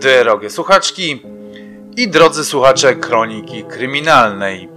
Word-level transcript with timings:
Drogie 0.00 0.50
słuchaczki 0.50 1.22
i 1.96 2.08
drodzy 2.08 2.44
słuchacze 2.44 2.94
Kroniki 2.94 3.64
Kryminalnej. 3.64 4.68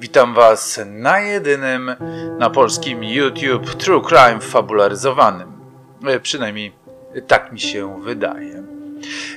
Witam 0.00 0.34
Was 0.34 0.80
na 0.86 1.20
jedynym 1.20 1.94
na 2.38 2.50
polskim 2.50 3.04
YouTube 3.04 3.74
True 3.74 4.02
Crime 4.08 4.40
fabularyzowanym. 4.40 5.52
E, 6.06 6.20
przynajmniej 6.20 6.72
tak 7.26 7.52
mi 7.52 7.60
się 7.60 8.02
wydaje. 8.02 8.62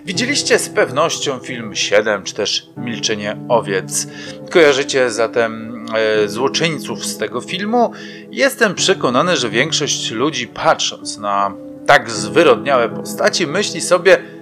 Widzieliście 0.05 0.59
z 0.59 0.69
pewnością 0.69 1.39
film 1.39 1.75
7 1.75 2.23
czy 2.23 2.33
też 2.33 2.69
Milczenie 2.77 3.37
owiec. 3.49 4.07
Kojarzycie 4.49 5.11
zatem 5.11 5.85
e, 5.95 6.27
złoczyńców 6.27 7.05
z 7.05 7.17
tego 7.17 7.41
filmu? 7.41 7.91
Jestem 8.31 8.75
przekonany, 8.75 9.37
że 9.37 9.49
większość 9.49 10.11
ludzi 10.11 10.47
patrząc 10.47 11.17
na 11.17 11.53
tak 11.85 12.11
zwyrodniałe 12.11 12.89
postaci 12.89 13.47
myśli 13.47 13.81
sobie, 13.81 14.36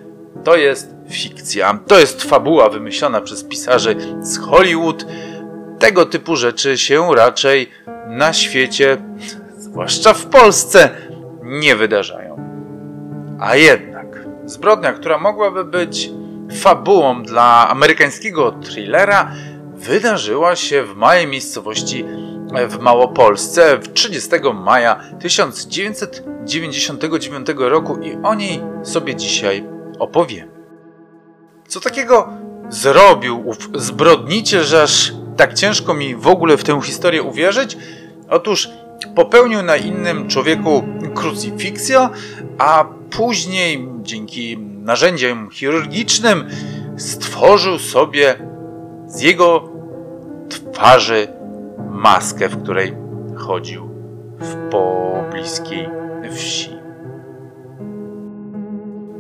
to 0.46 0.56
jest 0.56 0.96
fikcja, 1.10 1.80
to 1.88 2.00
jest 2.00 2.24
fabuła 2.24 2.70
wymyślona 2.70 3.22
przez 3.22 3.44
pisarzy 3.44 3.96
z 4.22 4.38
Hollywood. 4.38 5.06
Tego 5.80 6.06
typu 6.06 6.36
rzeczy 6.36 6.78
się 6.78 7.16
raczej 7.16 7.70
na 8.08 8.34
świecie, 8.34 8.98
zwłaszcza 9.58 10.14
w 10.14 10.26
Polsce, 10.26 10.90
nie 11.44 11.76
wydarzają. 11.76 12.36
A 13.40 13.56
jednak 13.56 14.06
zbrodnia, 14.46 14.94
która 14.94 15.18
mogłaby 15.18 15.64
być 15.64 16.10
fabułą 16.58 17.24
dla 17.24 17.70
amerykańskiego 17.70 18.52
thrillera, 18.52 19.32
wydarzyła 19.74 20.56
się 20.56 20.84
w 20.84 20.96
małej 20.96 21.28
miejscowości 21.28 22.06
w 22.70 22.80
Małopolsce 22.80 23.78
w 23.78 23.94
30 23.94 24.30
maja 24.54 25.00
1999 25.20 27.48
roku 27.58 27.98
i 27.98 28.18
o 28.24 28.36
niej 28.36 28.62
sobie 28.84 29.16
dzisiaj 29.16 29.75
opowiem. 30.00 30.50
Co 31.68 31.80
takiego 31.80 32.30
zrobił 32.70 33.48
ów 33.50 33.58
zbrodniczy, 33.76 34.64
że 34.64 34.82
aż 34.82 35.14
tak 35.38 35.54
ciężko 35.54 35.94
mi 35.94 36.16
w 36.16 36.28
ogóle 36.28 36.58
w 36.58 36.64
tę 36.64 36.82
historię 36.82 37.24
uwierzyć? 37.24 37.78
Otóż 38.30 38.70
popełnił 39.16 39.62
na 39.62 39.76
innym 39.76 40.28
człowieku 40.28 40.84
krucyfiksję, 41.16 42.10
a 42.58 42.86
później 43.10 43.90
dzięki 44.02 44.58
narzędziom 44.58 45.50
chirurgicznym 45.52 46.50
stworzył 46.98 47.80
sobie 47.80 48.36
z 49.08 49.22
jego 49.22 49.70
twarzy 50.50 51.28
maskę, 51.90 52.50
w 52.50 52.64
której 52.64 52.94
chodził 53.36 53.90
w 54.40 54.70
pobliskiej 54.72 55.90
wsi. 56.32 56.85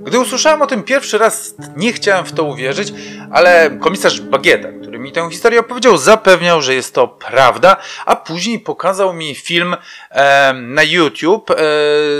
Gdy 0.05 0.19
usłyszałem 0.19 0.61
o 0.61 0.67
tym 0.67 0.83
pierwszy 0.83 1.17
raz, 1.17 1.55
nie 1.75 1.93
chciałem 1.93 2.25
w 2.25 2.31
to 2.31 2.43
uwierzyć, 2.43 2.93
ale 3.31 3.77
komisarz 3.81 4.21
Bagieta, 4.21 4.67
który 4.81 4.99
mi 4.99 5.11
tę 5.11 5.29
historię 5.31 5.59
opowiedział, 5.59 5.97
zapewniał, 5.97 6.61
że 6.61 6.75
jest 6.75 6.93
to 6.93 7.07
prawda, 7.07 7.77
a 8.05 8.15
później 8.15 8.59
pokazał 8.59 9.13
mi 9.13 9.35
film 9.35 9.75
e, 10.09 10.53
na 10.53 10.83
YouTube 10.83 11.51
e, 11.51 11.55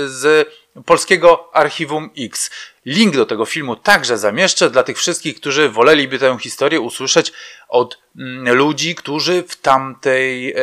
z 0.06 0.48
polskiego 0.84 1.50
Archiwum 1.52 2.10
X. 2.18 2.50
Link 2.86 3.16
do 3.16 3.26
tego 3.26 3.44
filmu 3.44 3.76
także 3.76 4.18
zamieszczę 4.18 4.70
dla 4.70 4.82
tych 4.82 4.98
wszystkich, 4.98 5.40
którzy 5.40 5.68
woleliby 5.68 6.18
tę 6.18 6.36
historię 6.40 6.80
usłyszeć 6.80 7.32
od 7.68 7.98
mm, 8.18 8.54
ludzi, 8.54 8.94
którzy 8.94 9.44
w 9.48 9.56
tamtej 9.56 10.52
e, 10.52 10.56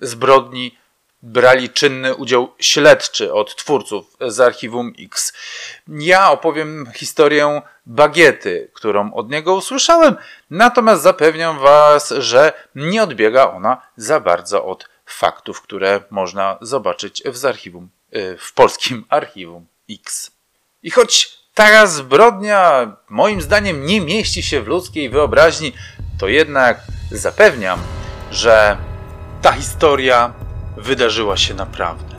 zbrodni 0.00 0.78
brali 1.26 1.70
czynny 1.70 2.14
udział 2.14 2.54
śledczy 2.58 3.32
od 3.32 3.56
twórców 3.56 4.16
z 4.20 4.40
Archiwum 4.40 4.92
X. 4.98 5.32
Ja 5.88 6.30
opowiem 6.30 6.86
historię 6.94 7.62
bagiety, 7.86 8.70
którą 8.74 9.12
od 9.12 9.30
niego 9.30 9.54
usłyszałem, 9.54 10.16
natomiast 10.50 11.02
zapewniam 11.02 11.58
Was, 11.58 12.14
że 12.18 12.52
nie 12.74 13.02
odbiega 13.02 13.50
ona 13.50 13.82
za 13.96 14.20
bardzo 14.20 14.64
od 14.64 14.88
faktów, 15.06 15.60
które 15.60 16.00
można 16.10 16.58
zobaczyć 16.60 17.22
w 17.26 17.46
archiwum, 17.46 17.88
y, 18.16 18.36
w 18.40 18.52
polskim 18.52 19.04
Archiwum 19.08 19.66
X. 19.90 20.30
I 20.82 20.90
choć 20.90 21.38
ta 21.54 21.86
zbrodnia 21.86 22.92
moim 23.08 23.42
zdaniem 23.42 23.86
nie 23.86 24.00
mieści 24.00 24.42
się 24.42 24.62
w 24.62 24.66
ludzkiej 24.66 25.10
wyobraźni, 25.10 25.72
to 26.18 26.28
jednak 26.28 26.80
zapewniam, 27.10 27.80
że 28.30 28.76
ta 29.42 29.52
historia 29.52 30.45
wydarzyła 30.76 31.36
się 31.36 31.54
naprawdę. 31.54 32.16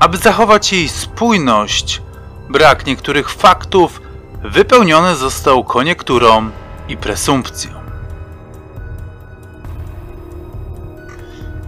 Aby 0.00 0.18
zachować 0.18 0.72
jej 0.72 0.88
spójność, 0.88 2.02
brak 2.48 2.86
niektórych 2.86 3.30
faktów 3.30 4.00
wypełniony 4.42 5.16
został 5.16 5.64
koniekturą 5.64 6.50
i 6.88 6.96
presumpcją. 6.96 7.78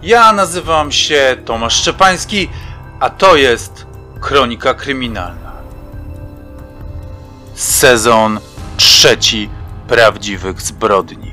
Ja 0.03 0.33
nazywam 0.33 0.91
się 0.91 1.37
Tomasz 1.45 1.75
Szczepański, 1.75 2.49
a 2.99 3.09
to 3.09 3.35
jest 3.35 3.85
Kronika 4.21 4.73
Kryminalna. 4.73 5.51
Sezon 7.55 8.39
trzeci 8.77 9.49
prawdziwych 9.87 10.61
zbrodni. 10.61 11.30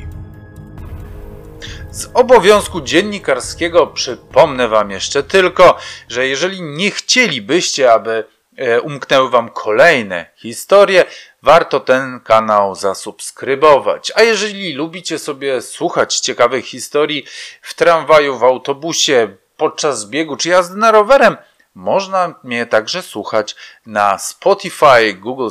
Z 1.99 2.11
obowiązku 2.15 2.81
dziennikarskiego 2.81 3.87
przypomnę 3.87 4.69
Wam 4.69 4.91
jeszcze 4.91 5.23
tylko, 5.23 5.79
że 6.09 6.27
jeżeli 6.27 6.63
nie 6.63 6.91
chcielibyście, 6.91 7.93
aby 7.93 8.25
e, 8.57 8.81
umknęły 8.81 9.31
Wam 9.31 9.51
kolejne 9.51 10.27
historie, 10.37 11.05
warto 11.43 11.81
ten 11.81 12.21
kanał 12.21 12.75
zasubskrybować. 12.75 14.13
A 14.15 14.23
jeżeli 14.23 14.73
lubicie 14.73 15.19
sobie 15.19 15.63
słuchać 15.63 16.21
ciekawych 16.21 16.65
historii 16.65 17.25
w 17.63 17.75
tramwaju, 17.75 18.39
w 18.39 18.45
autobusie, 18.45 19.37
podczas 19.57 20.07
biegu 20.07 20.37
czy 20.37 20.49
jazdy 20.49 20.77
na 20.77 20.91
rowerem, 20.91 21.37
można 21.75 22.35
mnie 22.45 22.67
także 22.67 23.03
słuchać 23.03 23.57
na 23.87 24.19
Spotify, 24.19 25.15
Google 25.15 25.49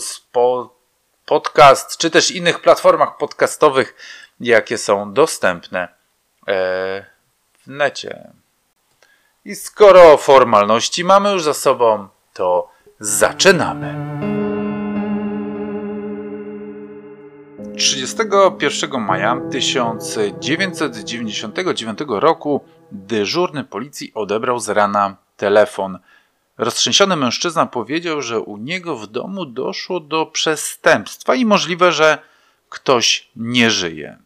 Podcast, 1.26 1.98
czy 1.98 2.10
też 2.10 2.32
innych 2.32 2.60
platformach 2.60 3.18
podcastowych, 3.18 3.96
jakie 4.40 4.78
są 4.78 5.14
dostępne 5.14 5.97
w 6.48 7.68
necie. 7.68 8.32
I 9.46 9.56
skoro 9.56 10.18
formalności 10.18 11.04
mamy 11.04 11.32
już 11.32 11.44
za 11.44 11.54
sobą, 11.54 12.08
to 12.34 12.70
zaczynamy. 13.00 14.18
31 17.78 19.02
maja 19.02 19.42
1999 19.52 22.00
roku 22.08 22.66
dyżurny 22.92 23.64
policji 23.64 24.12
odebrał 24.14 24.60
z 24.60 24.70
rana 24.70 25.16
telefon. 25.38 26.00
Roztrzęsiony 26.58 27.16
mężczyzna 27.16 27.66
powiedział, 27.66 28.22
że 28.22 28.40
u 28.40 28.58
niego 28.58 28.96
w 28.96 29.08
domu 29.08 29.46
doszło 29.46 30.00
do 30.00 30.26
przestępstwa 30.26 31.36
i 31.36 31.46
możliwe, 31.46 31.92
że 31.92 32.18
ktoś 32.70 33.30
nie 33.36 33.72
żyje. 33.72 34.18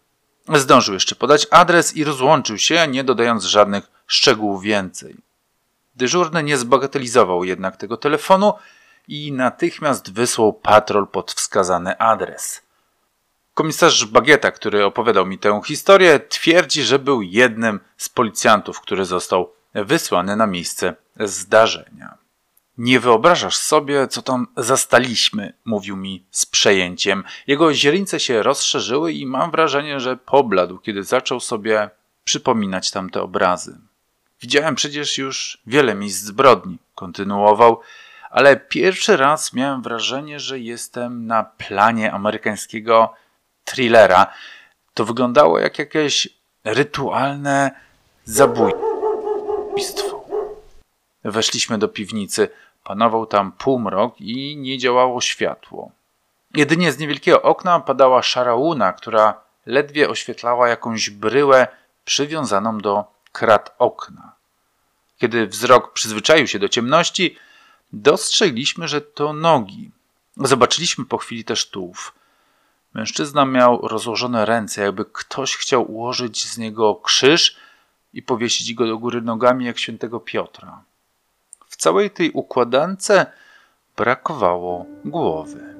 Zdążył 0.59 0.93
jeszcze 0.93 1.15
podać 1.15 1.47
adres 1.51 1.95
i 1.95 2.03
rozłączył 2.03 2.57
się, 2.57 2.87
nie 2.87 3.03
dodając 3.03 3.43
żadnych 3.43 3.91
szczegółów 4.07 4.61
więcej. 4.61 5.15
Dyżurny 5.95 6.43
nie 6.43 6.57
zbagatelizował 6.57 7.43
jednak 7.43 7.77
tego 7.77 7.97
telefonu 7.97 8.53
i 9.07 9.31
natychmiast 9.31 10.13
wysłał 10.13 10.53
patrol 10.53 11.07
pod 11.07 11.31
wskazany 11.31 11.97
adres. 11.97 12.61
Komisarz 13.53 14.05
Bagieta, 14.05 14.51
który 14.51 14.85
opowiadał 14.85 15.25
mi 15.25 15.37
tę 15.37 15.61
historię, 15.65 16.19
twierdzi, 16.19 16.83
że 16.83 16.99
był 16.99 17.21
jednym 17.21 17.79
z 17.97 18.09
policjantów, 18.09 18.81
który 18.81 19.05
został 19.05 19.53
wysłany 19.73 20.35
na 20.35 20.47
miejsce 20.47 20.95
zdarzenia. 21.19 22.20
Nie 22.81 22.99
wyobrażasz 22.99 23.57
sobie, 23.57 24.07
co 24.07 24.21
tam 24.21 24.47
zastaliśmy, 24.57 25.53
mówił 25.65 25.97
mi 25.97 26.25
z 26.31 26.45
przejęciem. 26.45 27.23
Jego 27.47 27.73
źrenice 27.73 28.19
się 28.19 28.43
rozszerzyły 28.43 29.13
i 29.13 29.25
mam 29.25 29.51
wrażenie, 29.51 29.99
że 29.99 30.17
pobladł, 30.17 30.77
kiedy 30.77 31.03
zaczął 31.03 31.39
sobie 31.39 31.89
przypominać 32.23 32.91
tamte 32.91 33.21
obrazy. 33.21 33.77
Widziałem 34.41 34.75
przecież 34.75 35.17
już 35.17 35.61
wiele 35.67 35.95
miejsc 35.95 36.23
zbrodni, 36.23 36.77
kontynuował, 36.95 37.79
ale 38.29 38.57
pierwszy 38.57 39.17
raz 39.17 39.53
miałem 39.53 39.81
wrażenie, 39.81 40.39
że 40.39 40.59
jestem 40.59 41.27
na 41.27 41.43
planie 41.43 42.11
amerykańskiego 42.11 43.13
thrillera. 43.65 44.33
To 44.93 45.05
wyglądało 45.05 45.59
jak 45.59 45.79
jakieś 45.79 46.29
rytualne 46.63 47.71
zabójstwo. 48.25 48.91
Weszliśmy 51.23 51.77
do 51.77 51.87
piwnicy. 51.87 52.49
Panował 52.83 53.25
tam 53.25 53.51
półmrok 53.51 54.21
i 54.21 54.57
nie 54.57 54.77
działało 54.77 55.21
światło. 55.21 55.91
Jedynie 56.55 56.91
z 56.91 56.97
niewielkiego 56.97 57.41
okna 57.41 57.79
padała 57.79 58.21
szara 58.21 58.55
łuna, 58.55 58.93
która 58.93 59.41
ledwie 59.65 60.09
oświetlała 60.09 60.67
jakąś 60.67 61.09
bryłę 61.09 61.67
przywiązaną 62.05 62.77
do 62.77 63.05
krat 63.31 63.75
okna. 63.79 64.31
Kiedy 65.17 65.47
wzrok 65.47 65.93
przyzwyczaił 65.93 66.47
się 66.47 66.59
do 66.59 66.69
ciemności, 66.69 67.35
dostrzegliśmy, 67.93 68.87
że 68.87 69.01
to 69.01 69.33
nogi. 69.33 69.91
Zobaczyliśmy 70.37 71.05
po 71.05 71.17
chwili 71.17 71.43
też 71.43 71.69
tułów. 71.69 72.13
Mężczyzna 72.93 73.45
miał 73.45 73.87
rozłożone 73.87 74.45
ręce, 74.45 74.81
jakby 74.81 75.05
ktoś 75.05 75.55
chciał 75.55 75.91
ułożyć 75.91 76.49
z 76.49 76.57
niego 76.57 76.95
krzyż 76.95 77.57
i 78.13 78.21
powiesić 78.21 78.73
go 78.73 78.87
do 78.87 78.97
góry 78.97 79.21
nogami 79.21 79.65
jak 79.65 79.79
świętego 79.79 80.19
Piotra. 80.19 80.83
Całej 81.81 82.11
tej 82.11 82.31
układance 82.31 83.11
brakowało 83.97 84.85
głowy. 85.05 85.75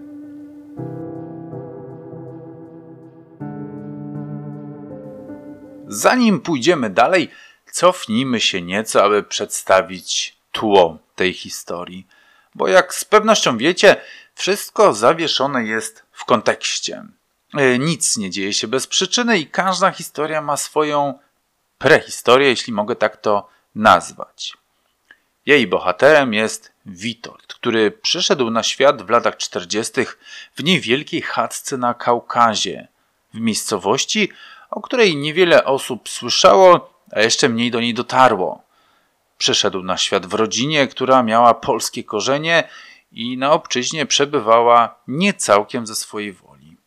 Zanim 5.87 6.41
pójdziemy 6.41 6.89
dalej, 6.89 7.31
cofnijmy 7.71 8.39
się 8.39 8.61
nieco, 8.61 9.03
aby 9.03 9.23
przedstawić 9.23 10.37
tło 10.51 10.97
tej 11.15 11.33
historii. 11.33 12.07
Bo 12.55 12.67
jak 12.67 12.93
z 12.93 13.05
pewnością 13.05 13.57
wiecie, 13.57 13.95
wszystko 14.35 14.93
zawieszone 14.93 15.65
jest 15.65 16.03
w 16.11 16.25
kontekście. 16.25 17.05
E, 17.53 17.79
nic 17.79 18.17
nie 18.17 18.29
dzieje 18.29 18.53
się 18.53 18.67
bez 18.67 18.87
przyczyny 18.87 19.39
i 19.39 19.47
każda 19.47 19.91
historia 19.91 20.41
ma 20.41 20.57
swoją 20.57 21.19
prehistorię, 21.77 22.47
jeśli 22.47 22.73
mogę 22.73 22.95
tak 22.95 23.17
to 23.17 23.49
nazwać. 23.75 24.60
Jej 25.45 25.67
bohaterem 25.67 26.33
jest 26.33 26.71
Witold, 26.85 27.53
który 27.53 27.91
przyszedł 27.91 28.49
na 28.49 28.63
świat 28.63 29.01
w 29.01 29.09
latach 29.09 29.37
40. 29.37 29.91
w 30.55 30.63
niewielkiej 30.63 31.21
chatce 31.21 31.77
na 31.77 31.93
Kaukazie, 31.93 32.87
w 33.33 33.39
miejscowości, 33.39 34.29
o 34.69 34.81
której 34.81 35.17
niewiele 35.17 35.65
osób 35.65 36.09
słyszało, 36.09 36.93
a 37.11 37.21
jeszcze 37.21 37.49
mniej 37.49 37.71
do 37.71 37.81
niej 37.81 37.93
dotarło. 37.93 38.63
Przyszedł 39.37 39.83
na 39.83 39.97
świat 39.97 40.25
w 40.25 40.33
rodzinie, 40.33 40.87
która 40.87 41.23
miała 41.23 41.53
polskie 41.53 42.03
korzenie 42.03 42.69
i 43.11 43.37
na 43.37 43.51
obczyźnie 43.51 44.05
przebywała 44.05 44.95
nie 45.07 45.33
całkiem 45.33 45.87
ze 45.87 45.95
swojej 45.95 46.33
woli. 46.33 46.77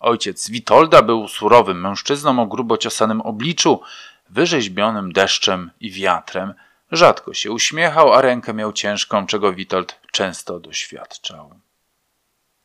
Ojciec 0.00 0.50
Witolda 0.50 1.02
był 1.02 1.28
surowym 1.28 1.80
mężczyzną 1.80 2.42
o 2.42 2.46
grubo 2.46 2.78
ciosanym 2.78 3.20
obliczu, 3.20 3.80
wyrzeźbionym 4.30 5.12
deszczem 5.12 5.70
i 5.80 5.90
wiatrem. 5.90 6.54
Rzadko 6.92 7.34
się 7.34 7.52
uśmiechał, 7.52 8.12
a 8.12 8.20
rękę 8.20 8.54
miał 8.54 8.72
ciężką, 8.72 9.26
czego 9.26 9.52
Witold 9.52 10.00
często 10.12 10.60
doświadczał. 10.60 11.60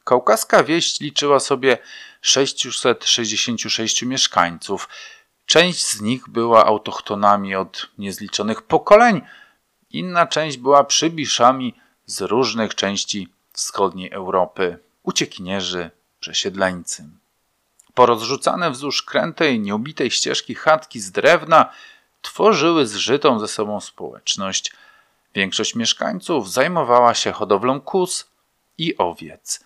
Kaukaska 0.03 0.63
wieść 0.63 0.99
liczyła 0.99 1.39
sobie 1.39 1.77
666 2.21 4.03
mieszkańców. 4.03 4.89
Część 5.45 5.85
z 5.85 6.01
nich 6.01 6.29
była 6.29 6.65
autochtonami 6.65 7.55
od 7.55 7.89
niezliczonych 7.97 8.61
pokoleń, 8.61 9.21
inna 9.89 10.27
część 10.27 10.57
była 10.57 10.83
przybiszami 10.83 11.75
z 12.05 12.21
różnych 12.21 12.75
części 12.75 13.27
wschodniej 13.53 14.11
Europy, 14.11 14.79
uciekinierzy, 15.03 15.91
przesiedleńcy. 16.19 17.09
Porozrzucane 17.93 18.71
wzdłuż 18.71 19.03
krętej, 19.03 19.59
nieubitej 19.59 20.11
ścieżki 20.11 20.55
chatki 20.55 20.99
z 20.99 21.11
drewna 21.11 21.73
tworzyły 22.21 22.87
zżytą 22.87 23.39
ze 23.39 23.47
sobą 23.47 23.81
społeczność. 23.81 24.71
Większość 25.35 25.75
mieszkańców 25.75 26.51
zajmowała 26.51 27.13
się 27.13 27.31
hodowlą 27.31 27.81
kus 27.81 28.31
i 28.77 28.97
owiec. 28.97 29.63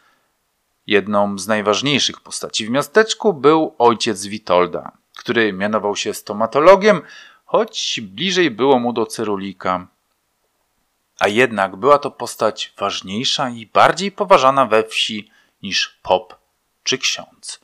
Jedną 0.88 1.38
z 1.38 1.48
najważniejszych 1.48 2.22
postaci 2.22 2.66
w 2.66 2.70
miasteczku 2.70 3.34
był 3.34 3.76
ojciec 3.78 4.26
Witolda, 4.26 4.92
który 5.18 5.54
mianował 5.54 5.96
się 5.96 6.14
stomatologiem, 6.14 7.02
choć 7.46 8.02
bliżej 8.02 8.52
było 8.52 8.80
mu 8.80 8.94
do 8.94 9.06
cyrulika. 9.06 9.88
A 11.20 11.28
jednak 11.28 11.76
była 11.76 12.00
to 12.00 12.12
postać 12.12 12.74
ważniejsza 12.78 13.50
i 13.50 13.66
bardziej 13.66 14.12
poważana 14.12 14.66
we 14.66 14.84
wsi 14.84 15.32
niż 15.64 16.00
pop 16.04 16.36
czy 16.84 16.98
ksiądz. 16.98 17.60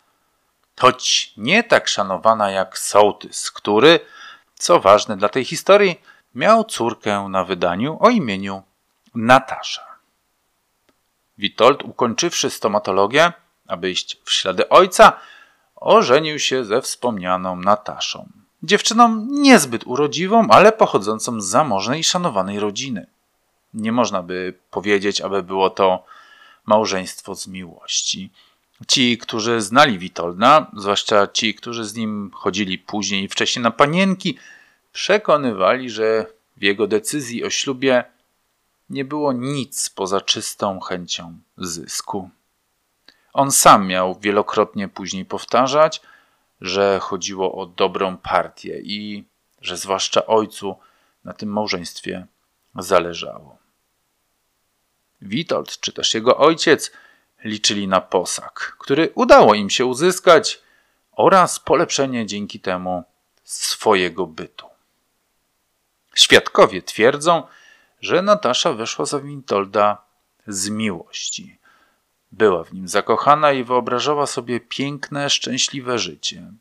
Choć 0.79 1.33
nie 1.37 1.63
tak 1.63 1.87
szanowana 1.87 2.51
jak 2.51 2.77
sołtys, 2.77 3.51
który, 3.51 3.99
co 4.59 4.79
ważne 4.79 5.17
dla 5.17 5.29
tej 5.29 5.45
historii, 5.45 6.01
miał 6.35 6.63
córkę 6.63 7.27
na 7.29 7.43
wydaniu 7.43 7.97
o 7.99 8.09
imieniu 8.09 8.63
Natasza. 9.15 9.85
Witold, 11.37 11.83
ukończywszy 11.83 12.49
stomatologię, 12.49 13.33
aby 13.67 13.91
iść 13.91 14.17
w 14.23 14.31
ślady 14.31 14.69
ojca, 14.69 15.13
ożenił 15.75 16.39
się 16.39 16.65
ze 16.65 16.81
wspomnianą 16.81 17.55
Nataszą. 17.55 18.29
Dziewczyną 18.63 19.25
niezbyt 19.29 19.87
urodziwą, 19.87 20.47
ale 20.49 20.71
pochodzącą 20.71 21.41
z 21.41 21.45
zamożnej 21.45 21.99
i 21.99 22.03
szanowanej 22.03 22.59
rodziny. 22.59 23.07
Nie 23.73 23.91
można 23.91 24.23
by 24.23 24.53
powiedzieć, 24.71 25.21
aby 25.21 25.43
było 25.43 25.69
to 25.69 26.03
małżeństwo 26.65 27.35
z 27.35 27.47
miłości. 27.47 28.31
Ci, 28.87 29.17
którzy 29.17 29.61
znali 29.61 29.99
Witolda, 29.99 30.71
zwłaszcza 30.77 31.27
ci, 31.27 31.55
którzy 31.55 31.85
z 31.85 31.95
nim 31.95 32.31
chodzili 32.33 32.77
później 32.77 33.23
i 33.23 33.27
wcześniej 33.27 33.63
na 33.63 33.71
panienki, 33.71 34.37
przekonywali, 34.91 35.89
że 35.89 36.25
w 36.57 36.63
jego 36.63 36.87
decyzji 36.87 37.43
o 37.43 37.49
ślubie 37.49 38.03
nie 38.89 39.05
było 39.05 39.33
nic 39.33 39.89
poza 39.89 40.21
czystą 40.21 40.79
chęcią 40.79 41.39
zysku. 41.57 42.29
On 43.33 43.51
sam 43.51 43.87
miał 43.87 44.19
wielokrotnie 44.19 44.87
później 44.87 45.25
powtarzać, 45.25 46.01
że 46.61 46.99
chodziło 47.01 47.55
o 47.55 47.65
dobrą 47.65 48.17
partię 48.17 48.79
i 48.79 49.23
że 49.61 49.77
zwłaszcza 49.77 50.25
ojcu 50.25 50.75
na 51.23 51.33
tym 51.33 51.49
małżeństwie 51.49 52.25
zależało. 52.75 53.57
Witold 55.21 55.79
czy 55.79 55.93
też 55.93 56.13
jego 56.13 56.37
ojciec 56.37 56.91
liczyli 57.43 57.87
na 57.87 58.01
posag, 58.01 58.75
który 58.79 59.11
udało 59.15 59.53
im 59.53 59.69
się 59.69 59.85
uzyskać 59.85 60.61
oraz 61.11 61.59
polepszenie 61.59 62.25
dzięki 62.25 62.59
temu 62.59 63.03
swojego 63.43 64.27
bytu. 64.27 64.65
Świadkowie 66.15 66.81
twierdzą, 66.81 67.43
że 68.01 68.21
Natasza 68.21 68.73
weszła 68.73 69.05
za 69.05 69.19
Witolda 69.19 70.01
z 70.47 70.69
miłości. 70.69 71.57
Była 72.31 72.63
w 72.63 72.73
nim 72.73 72.87
zakochana 72.87 73.51
i 73.51 73.63
wyobrażała 73.63 74.27
sobie 74.27 74.59
piękne, 74.59 75.29
szczęśliwe 75.29 75.99
życie. 75.99 76.51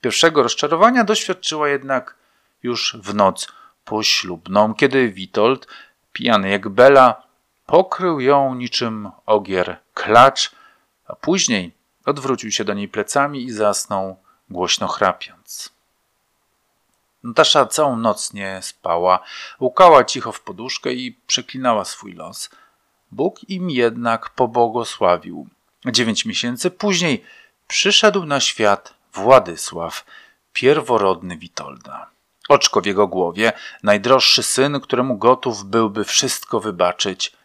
Pierwszego 0.00 0.42
rozczarowania 0.42 1.04
doświadczyła 1.04 1.68
jednak 1.68 2.14
już 2.62 2.96
w 3.00 3.14
noc 3.14 3.48
poślubną, 3.84 4.74
kiedy 4.74 5.08
Witold, 5.08 5.66
pijany 6.12 6.50
jak 6.50 6.68
Bela, 6.68 7.22
pokrył 7.70 8.20
ją 8.20 8.54
niczym 8.54 9.10
ogier 9.26 9.76
klacz, 9.94 10.50
a 11.06 11.16
później 11.16 11.72
odwrócił 12.06 12.50
się 12.50 12.64
do 12.64 12.74
niej 12.74 12.88
plecami 12.88 13.44
i 13.44 13.50
zasnął, 13.50 14.16
głośno 14.50 14.88
chrapiąc. 14.88 15.72
Natasza 17.24 17.66
całą 17.66 17.96
noc 17.96 18.32
nie 18.32 18.58
spała, 18.62 19.20
łukała 19.60 20.04
cicho 20.04 20.32
w 20.32 20.40
poduszkę 20.40 20.92
i 20.92 21.18
przeklinała 21.26 21.84
swój 21.84 22.12
los. 22.12 22.50
Bóg 23.10 23.50
im 23.50 23.70
jednak 23.70 24.30
pobłogosławił. 24.30 25.48
Dziewięć 25.86 26.24
miesięcy 26.24 26.70
później 26.70 27.24
przyszedł 27.68 28.24
na 28.24 28.40
świat 28.40 28.94
Władysław, 29.12 30.04
pierworodny 30.52 31.36
Witolda. 31.36 32.10
Oczko 32.48 32.80
w 32.80 32.86
jego 32.86 33.08
głowie, 33.08 33.52
najdroższy 33.82 34.42
syn, 34.42 34.80
któremu 34.80 35.18
gotów 35.18 35.64
byłby 35.64 36.04
wszystko 36.04 36.60
wybaczyć. 36.60 37.39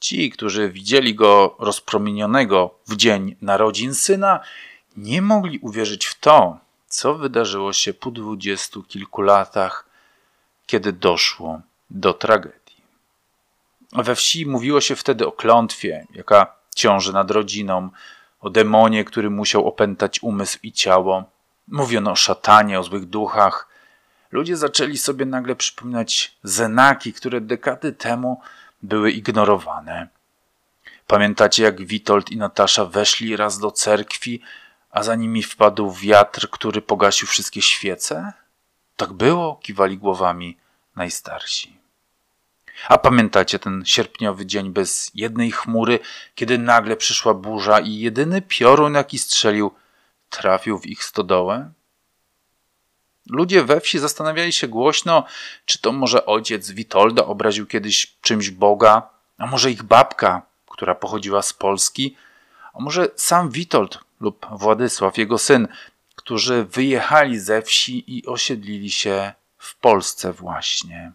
Ci, 0.00 0.30
którzy 0.30 0.70
widzieli 0.70 1.14
go 1.14 1.56
rozpromienionego 1.58 2.74
w 2.88 2.96
dzień 2.96 3.36
narodzin 3.42 3.94
syna, 3.94 4.40
nie 4.96 5.22
mogli 5.22 5.58
uwierzyć 5.58 6.06
w 6.06 6.20
to, 6.20 6.58
co 6.88 7.14
wydarzyło 7.14 7.72
się 7.72 7.94
po 7.94 8.10
dwudziestu 8.10 8.82
kilku 8.82 9.22
latach, 9.22 9.84
kiedy 10.66 10.92
doszło 10.92 11.60
do 11.90 12.14
tragedii. 12.14 12.60
We 13.92 14.14
wsi 14.14 14.46
mówiło 14.46 14.80
się 14.80 14.96
wtedy 14.96 15.26
o 15.26 15.32
klątwie, 15.32 16.06
jaka 16.14 16.54
ciąży 16.74 17.12
nad 17.12 17.30
rodziną, 17.30 17.90
o 18.40 18.50
demonie, 18.50 19.04
który 19.04 19.30
musiał 19.30 19.68
opętać 19.68 20.22
umysł 20.22 20.58
i 20.62 20.72
ciało. 20.72 21.24
Mówiono 21.68 22.10
o 22.10 22.16
szatanie, 22.16 22.80
o 22.80 22.82
złych 22.82 23.04
duchach. 23.04 23.68
Ludzie 24.32 24.56
zaczęli 24.56 24.96
sobie 24.96 25.26
nagle 25.26 25.56
przypominać 25.56 26.36
zenaki, 26.42 27.12
które 27.12 27.40
dekady 27.40 27.92
temu 27.92 28.40
były 28.82 29.10
ignorowane. 29.10 30.08
Pamiętacie, 31.06 31.62
jak 31.62 31.82
Witold 31.82 32.30
i 32.30 32.36
Natasza 32.36 32.84
weszli 32.84 33.36
raz 33.36 33.58
do 33.58 33.70
cerkwi, 33.70 34.42
a 34.90 35.02
za 35.02 35.14
nimi 35.14 35.42
wpadł 35.42 35.90
wiatr, 35.90 36.50
który 36.50 36.82
pogasił 36.82 37.28
wszystkie 37.28 37.62
świece? 37.62 38.32
Tak 38.96 39.12
było, 39.12 39.56
kiwali 39.56 39.98
głowami 39.98 40.56
najstarsi. 40.96 41.80
A 42.88 42.98
pamiętacie 42.98 43.58
ten 43.58 43.82
sierpniowy 43.86 44.46
dzień 44.46 44.70
bez 44.70 45.10
jednej 45.14 45.52
chmury, 45.52 45.98
kiedy 46.34 46.58
nagle 46.58 46.96
przyszła 46.96 47.34
burza 47.34 47.80
i 47.80 47.98
jedyny 47.98 48.42
piorun, 48.42 48.94
jaki 48.94 49.18
strzelił, 49.18 49.74
trafił 50.30 50.78
w 50.78 50.86
ich 50.86 51.04
stodołę? 51.04 51.72
Ludzie 53.30 53.64
we 53.64 53.80
wsi 53.80 53.98
zastanawiali 53.98 54.52
się 54.52 54.68
głośno, 54.68 55.24
czy 55.64 55.78
to 55.78 55.92
może 55.92 56.26
ojciec 56.26 56.70
Witolda 56.70 57.24
obraził 57.24 57.66
kiedyś 57.66 58.14
czymś 58.20 58.50
Boga, 58.50 59.02
a 59.38 59.46
może 59.46 59.70
ich 59.70 59.82
babka, 59.82 60.42
która 60.70 60.94
pochodziła 60.94 61.42
z 61.42 61.52
Polski, 61.52 62.16
a 62.72 62.80
może 62.80 63.08
sam 63.16 63.50
Witold 63.50 63.98
lub 64.20 64.46
Władysław, 64.52 65.18
jego 65.18 65.38
syn, 65.38 65.68
którzy 66.16 66.64
wyjechali 66.64 67.38
ze 67.38 67.62
wsi 67.62 68.04
i 68.18 68.26
osiedlili 68.26 68.90
się 68.90 69.32
w 69.58 69.76
Polsce 69.76 70.32
właśnie. 70.32 71.12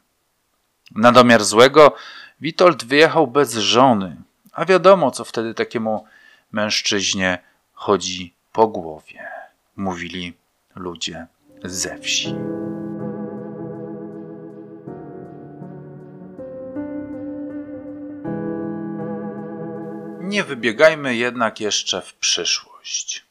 Na 0.92 1.12
domiar 1.12 1.44
złego 1.44 1.96
Witold 2.42 2.86
wyjechał 2.86 3.28
bez 3.28 3.54
żony, 3.54 4.16
a 4.54 4.66
wiadomo, 4.66 5.12
co 5.12 5.26
wtedy 5.26 5.54
takiemu 5.54 6.06
mężczyźnie 6.52 7.40
chodzi 7.74 8.34
po 8.52 8.68
głowie, 8.68 9.28
mówili 9.76 10.34
ludzie 10.76 11.28
ze 11.70 11.98
wsi. 11.98 12.36
Nie 20.22 20.44
wybiegajmy 20.44 21.16
jednak 21.16 21.60
jeszcze 21.60 22.02
w 22.02 22.14
przyszłość. 22.14 23.26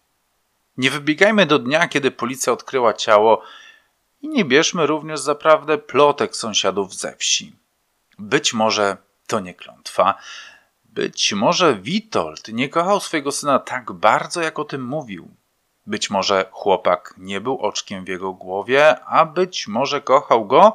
Nie 0.77 0.91
wybiegajmy 0.91 1.47
do 1.47 1.59
dnia, 1.59 1.89
kiedy 1.89 2.11
policja 2.11 2.53
odkryła 2.53 2.95
ciało 2.95 3.43
i 4.23 4.29
nie 4.29 4.45
bierzmy 4.45 4.87
również 4.87 5.21
zaprawdę 5.21 5.79
plotek 5.79 6.37
sąsiadów 6.37 6.95
ze 6.95 7.17
wsi. 7.17 7.53
Być 8.19 8.55
może 8.55 8.97
to 9.27 9.41
nie 9.41 9.55
klątwa, 9.55 10.15
być 10.85 11.33
może 11.33 11.75
Witold 11.75 12.49
nie 12.49 12.69
kochał 12.69 13.01
swojego 13.01 13.33
syna 13.33 13.59
tak 13.59 13.93
bardzo, 13.93 14.41
jak 14.41 14.59
o 14.59 14.65
tym 14.65 14.85
mówił. 14.85 15.29
Być 15.87 16.11
może 16.11 16.49
chłopak 16.53 17.15
nie 17.19 17.41
był 17.41 17.59
oczkiem 17.59 18.05
w 18.05 18.09
jego 18.09 18.33
głowie, 18.33 19.05
a 19.05 19.25
być 19.25 19.69
może 19.69 20.01
kochał 20.01 20.47
go, 20.47 20.75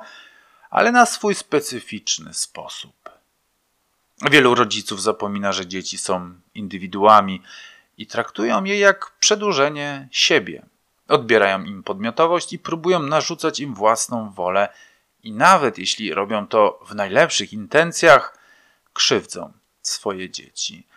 ale 0.70 0.92
na 0.92 1.06
swój 1.06 1.36
specyficzny 1.36 2.34
sposób. 2.34 3.10
Wielu 4.32 4.56
rodziców 4.56 5.02
zapomina, 5.02 5.52
że 5.54 5.68
dzieci 5.68 5.98
są 5.98 6.34
indywiduami 6.56 7.44
i 7.98 8.08
traktują 8.08 8.64
je 8.64 8.80
jak 8.80 9.12
przedłużenie 9.20 10.08
siebie. 10.12 10.66
Odbierają 11.08 11.64
im 11.64 11.84
podmiotowość 11.84 12.54
i 12.54 12.60
próbują 12.60 13.00
narzucać 13.00 13.60
im 13.60 13.74
własną 13.74 14.32
wolę, 14.32 14.70
i 15.24 15.32
nawet 15.32 15.78
jeśli 15.78 16.14
robią 16.14 16.48
to 16.48 16.80
w 16.86 16.96
najlepszych 16.96 17.54
intencjach, 17.54 18.38
krzywdzą 18.94 19.54
swoje 19.82 20.30
dzieci. 20.30 20.88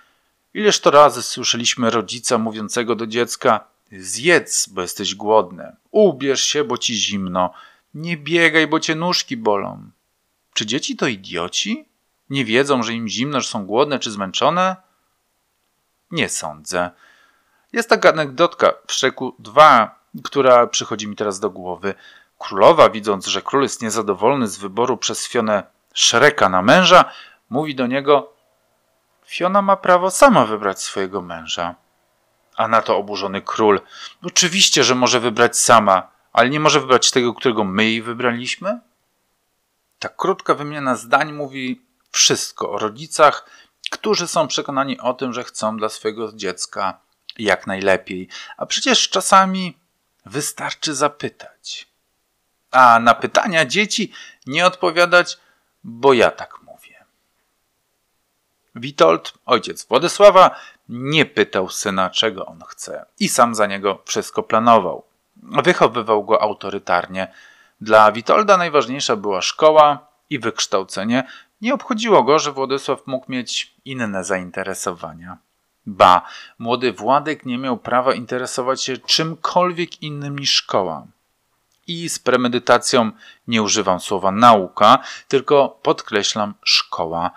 Ileż 0.55 0.81
to 0.81 0.91
razy 0.91 1.23
słyszeliśmy 1.23 1.91
rodzica 1.91 2.39
mówiącego 2.39 2.95
do 2.95 3.07
dziecka: 3.07 3.65
Zjedz, 3.99 4.69
bo 4.69 4.83
jesteś 4.83 5.15
głodny, 5.15 5.77
ubierz 5.91 6.45
się, 6.45 6.65
bo 6.65 6.79
ci 6.79 6.95
zimno, 6.95 7.53
nie 7.95 8.17
biegaj, 8.17 8.67
bo 8.67 8.81
cię 8.81 8.95
nóżki 8.95 9.37
bolą. 9.37 9.91
Czy 10.55 10.67
dzieci 10.67 10.97
to 10.97 11.07
idioci? 11.07 11.89
Nie 12.31 12.45
wiedzą, 12.45 12.83
że 12.83 12.93
im 12.93 13.09
zimno, 13.09 13.41
że 13.41 13.49
są 13.49 13.67
głodne 13.67 13.99
czy 13.99 14.11
zmęczone? 14.11 14.77
Nie 16.11 16.29
sądzę. 16.29 16.91
Jest 17.73 17.89
taka 17.89 18.09
anegdotka 18.09 18.73
w 18.87 18.93
Szreku 18.93 19.35
2, 19.39 19.99
która 20.25 20.67
przychodzi 20.67 21.09
mi 21.09 21.17
teraz 21.17 21.41
do 21.41 21.51
głowy. 21.51 21.95
Królowa, 22.39 22.91
widząc, 22.91 23.27
że 23.27 23.43
król 23.43 23.63
jest 23.63 23.83
niezadowolony 23.83 24.49
z 24.49 24.59
wyboru 24.59 24.97
przez 24.97 25.29
Fionę 25.29 25.63
Szreka 25.95 26.49
na 26.49 26.63
męża, 26.63 27.05
mówi 27.51 27.75
do 27.75 27.87
niego: 27.87 28.33
Fiona 29.27 29.63
ma 29.63 29.77
prawo 29.77 30.11
sama 30.11 30.47
wybrać 30.47 30.83
swojego 30.83 31.23
męża. 31.23 31.82
A 32.57 32.69
na 32.69 32.83
to 32.83 32.97
oburzony 32.97 33.43
król: 33.43 33.81
Oczywiście, 34.23 34.85
że 34.85 34.95
może 34.95 35.21
wybrać 35.21 35.59
sama, 35.59 36.11
ale 36.33 36.51
nie 36.51 36.61
może 36.61 36.81
wybrać 36.81 37.11
tego, 37.11 37.35
którego 37.35 37.65
my 37.65 37.85
jej 37.85 38.03
wybraliśmy? 38.03 38.81
Ta 39.99 40.09
krótka 40.09 40.55
wymiana 40.55 40.97
zdań 40.97 41.33
mówi 41.33 41.83
wszystko 42.11 42.71
o 42.71 42.79
rodzicach, 42.79 43.47
którzy 43.91 44.29
są 44.29 44.49
przekonani 44.49 45.01
o 45.01 45.15
tym, 45.15 45.33
że 45.33 45.45
chcą 45.45 45.77
dla 45.77 45.89
swojego 45.89 46.33
dziecka 46.33 47.01
jak 47.39 47.67
najlepiej. 47.67 48.29
A 48.57 48.67
przecież 48.67 49.09
czasami 49.09 49.79
wystarczy 50.27 50.95
zapytać. 50.95 51.87
A 52.71 52.99
na 52.99 53.15
pytania 53.15 53.67
dzieci 53.67 54.13
nie 54.47 54.67
odpowiadać, 54.67 55.39
bo 55.85 56.13
ja 56.13 56.31
tak. 56.31 56.62
Witold, 58.75 59.33
ojciec 59.47 59.87
Władysława, 59.87 60.57
nie 60.89 61.27
pytał 61.27 61.69
syna, 61.69 62.11
czego 62.11 62.47
on 62.47 62.61
chce 62.69 63.05
i 63.21 63.29
sam 63.29 63.55
za 63.55 63.67
niego 63.67 63.99
wszystko 64.05 64.43
planował. 64.43 65.05
Wychowywał 65.43 66.25
go 66.25 66.43
autorytarnie. 66.43 67.33
Dla 67.81 68.13
Witolda 68.13 68.57
najważniejsza 68.57 69.17
była 69.17 69.43
szkoła 69.43 70.07
i 70.31 70.39
wykształcenie, 70.39 71.25
nie 71.61 71.75
obchodziło 71.75 72.23
go, 72.23 72.39
że 72.39 72.53
Władysław 72.53 73.07
mógł 73.07 73.33
mieć 73.33 73.75
inne 73.85 74.25
zainteresowania. 74.25 75.39
Ba, 75.87 76.23
młody 76.59 76.93
Władek 76.93 77.47
nie 77.47 77.59
miał 77.59 77.77
prawa 77.77 78.15
interesować 78.15 78.83
się 78.83 78.97
czymkolwiek 78.97 80.03
innym 80.03 80.39
niż 80.39 80.51
szkoła. 80.51 81.07
I 81.87 82.09
z 82.09 82.19
premedytacją 82.19 83.11
nie 83.49 83.63
używam 83.63 84.01
słowa 84.01 84.31
nauka, 84.31 84.99
tylko 85.29 85.79
podkreślam 85.83 86.55
szkoła, 86.63 87.31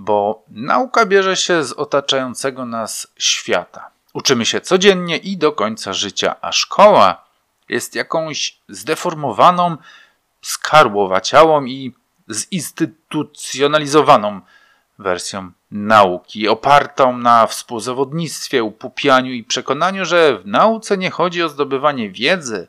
bo 0.00 0.44
nauka 0.48 1.06
bierze 1.06 1.36
się 1.36 1.64
z 1.64 1.72
otaczającego 1.72 2.66
nas 2.66 3.06
świata. 3.18 3.90
Uczymy 4.14 4.46
się 4.46 4.60
codziennie 4.60 5.16
i 5.16 5.36
do 5.36 5.52
końca 5.52 5.92
życia, 5.92 6.36
a 6.40 6.52
szkoła 6.52 7.24
jest 7.68 7.94
jakąś 7.94 8.58
zdeformowaną, 8.68 9.76
skarłowaciałą 10.42 11.64
i 11.64 11.94
zinstytucjonalizowaną 12.30 14.40
wersją 14.98 15.52
nauki, 15.70 16.48
opartą 16.48 17.18
na 17.18 17.46
współzawodnictwie, 17.46 18.64
upupianiu 18.64 19.32
i 19.32 19.44
przekonaniu, 19.44 20.04
że 20.04 20.38
w 20.38 20.46
nauce 20.46 20.98
nie 20.98 21.10
chodzi 21.10 21.42
o 21.42 21.48
zdobywanie 21.48 22.10
wiedzy, 22.10 22.68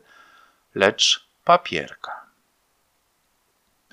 lecz 0.74 1.26
papierka. 1.44 2.20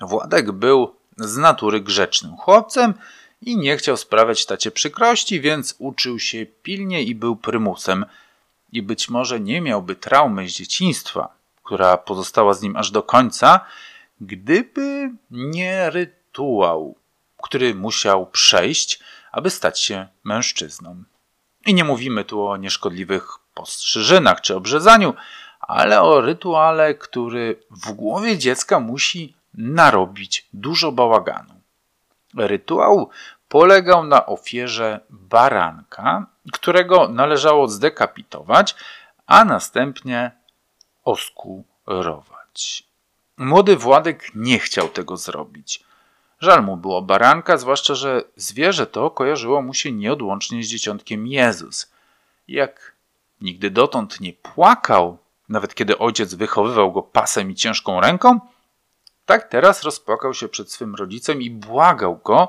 Władek 0.00 0.52
był 0.52 0.96
z 1.16 1.36
natury 1.36 1.80
grzecznym 1.80 2.36
chłopcem 2.36 2.94
i 3.42 3.56
nie 3.56 3.76
chciał 3.76 3.96
sprawiać 3.96 4.46
tacie 4.46 4.70
przykrości, 4.70 5.40
więc 5.40 5.74
uczył 5.78 6.18
się 6.18 6.46
pilnie 6.46 7.02
i 7.02 7.14
był 7.14 7.36
prymusem. 7.36 8.06
I 8.72 8.82
być 8.82 9.08
może 9.08 9.40
nie 9.40 9.60
miałby 9.60 9.96
traumy 9.96 10.48
z 10.48 10.52
dzieciństwa, 10.52 11.28
która 11.64 11.96
pozostała 11.96 12.54
z 12.54 12.62
nim 12.62 12.76
aż 12.76 12.90
do 12.90 13.02
końca, 13.02 13.60
gdyby 14.20 15.10
nie 15.30 15.90
rytuał, 15.90 16.94
który 17.42 17.74
musiał 17.74 18.26
przejść, 18.26 19.00
aby 19.32 19.50
stać 19.50 19.80
się 19.80 20.08
mężczyzną. 20.24 21.04
I 21.66 21.74
nie 21.74 21.84
mówimy 21.84 22.24
tu 22.24 22.46
o 22.46 22.56
nieszkodliwych 22.56 23.28
postrzyżynach 23.54 24.40
czy 24.40 24.56
obrzezaniu, 24.56 25.14
ale 25.60 26.02
o 26.02 26.20
rytuale, 26.20 26.94
który 26.94 27.62
w 27.70 27.92
głowie 27.92 28.38
dziecka 28.38 28.80
musi 28.80 29.34
narobić 29.54 30.46
dużo 30.52 30.92
bałaganu. 30.92 31.59
Rytuał 32.36 33.10
polegał 33.48 34.04
na 34.04 34.26
ofierze 34.26 35.00
baranka, 35.10 36.26
którego 36.52 37.08
należało 37.08 37.68
zdekapitować, 37.68 38.74
a 39.26 39.44
następnie 39.44 40.30
oskurować. 41.04 42.82
Młody 43.36 43.76
Władek 43.76 44.30
nie 44.34 44.58
chciał 44.58 44.88
tego 44.88 45.16
zrobić. 45.16 45.84
Żal 46.40 46.62
mu 46.62 46.76
było 46.76 47.02
baranka, 47.02 47.56
zwłaszcza, 47.56 47.94
że 47.94 48.22
zwierzę 48.36 48.86
to 48.86 49.10
kojarzyło 49.10 49.62
mu 49.62 49.74
się 49.74 49.92
nieodłącznie 49.92 50.64
z 50.64 50.66
dzieciątkiem 50.66 51.26
Jezus. 51.26 51.92
Jak 52.48 52.92
nigdy 53.40 53.70
dotąd 53.70 54.20
nie 54.20 54.32
płakał, 54.32 55.18
nawet 55.48 55.74
kiedy 55.74 55.98
ojciec 55.98 56.34
wychowywał 56.34 56.92
go 56.92 57.02
pasem 57.02 57.50
i 57.50 57.54
ciężką 57.54 58.00
ręką, 58.00 58.40
tak 59.30 59.48
teraz 59.48 59.82
rozpłakał 59.82 60.34
się 60.34 60.48
przed 60.48 60.72
swym 60.72 60.94
rodzicem 60.94 61.42
i 61.42 61.50
błagał 61.50 62.16
go, 62.16 62.48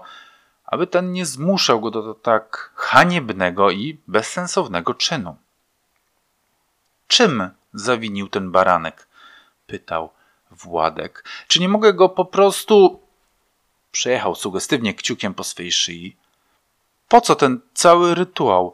aby 0.65 0.88
ten 0.88 1.11
nie 1.11 1.25
zmuszał 1.25 1.81
go 1.81 1.91
do 1.91 2.13
tak 2.13 2.71
haniebnego 2.75 3.71
i 3.71 3.97
bezsensownego 4.07 4.93
czynu. 4.93 5.35
Czym 7.07 7.50
zawinił 7.73 8.29
ten 8.29 8.51
baranek? 8.51 9.07
pytał 9.67 10.09
Władek. 10.51 11.23
Czy 11.47 11.59
nie 11.59 11.69
mogę 11.69 11.93
go 11.93 12.09
po 12.09 12.25
prostu. 12.25 13.01
Przejechał 13.91 14.35
sugestywnie 14.35 14.93
kciukiem 14.93 15.33
po 15.33 15.43
swej 15.43 15.71
szyi. 15.71 16.17
Po 17.07 17.21
co 17.21 17.35
ten 17.35 17.59
cały 17.73 18.15
rytuał? 18.15 18.73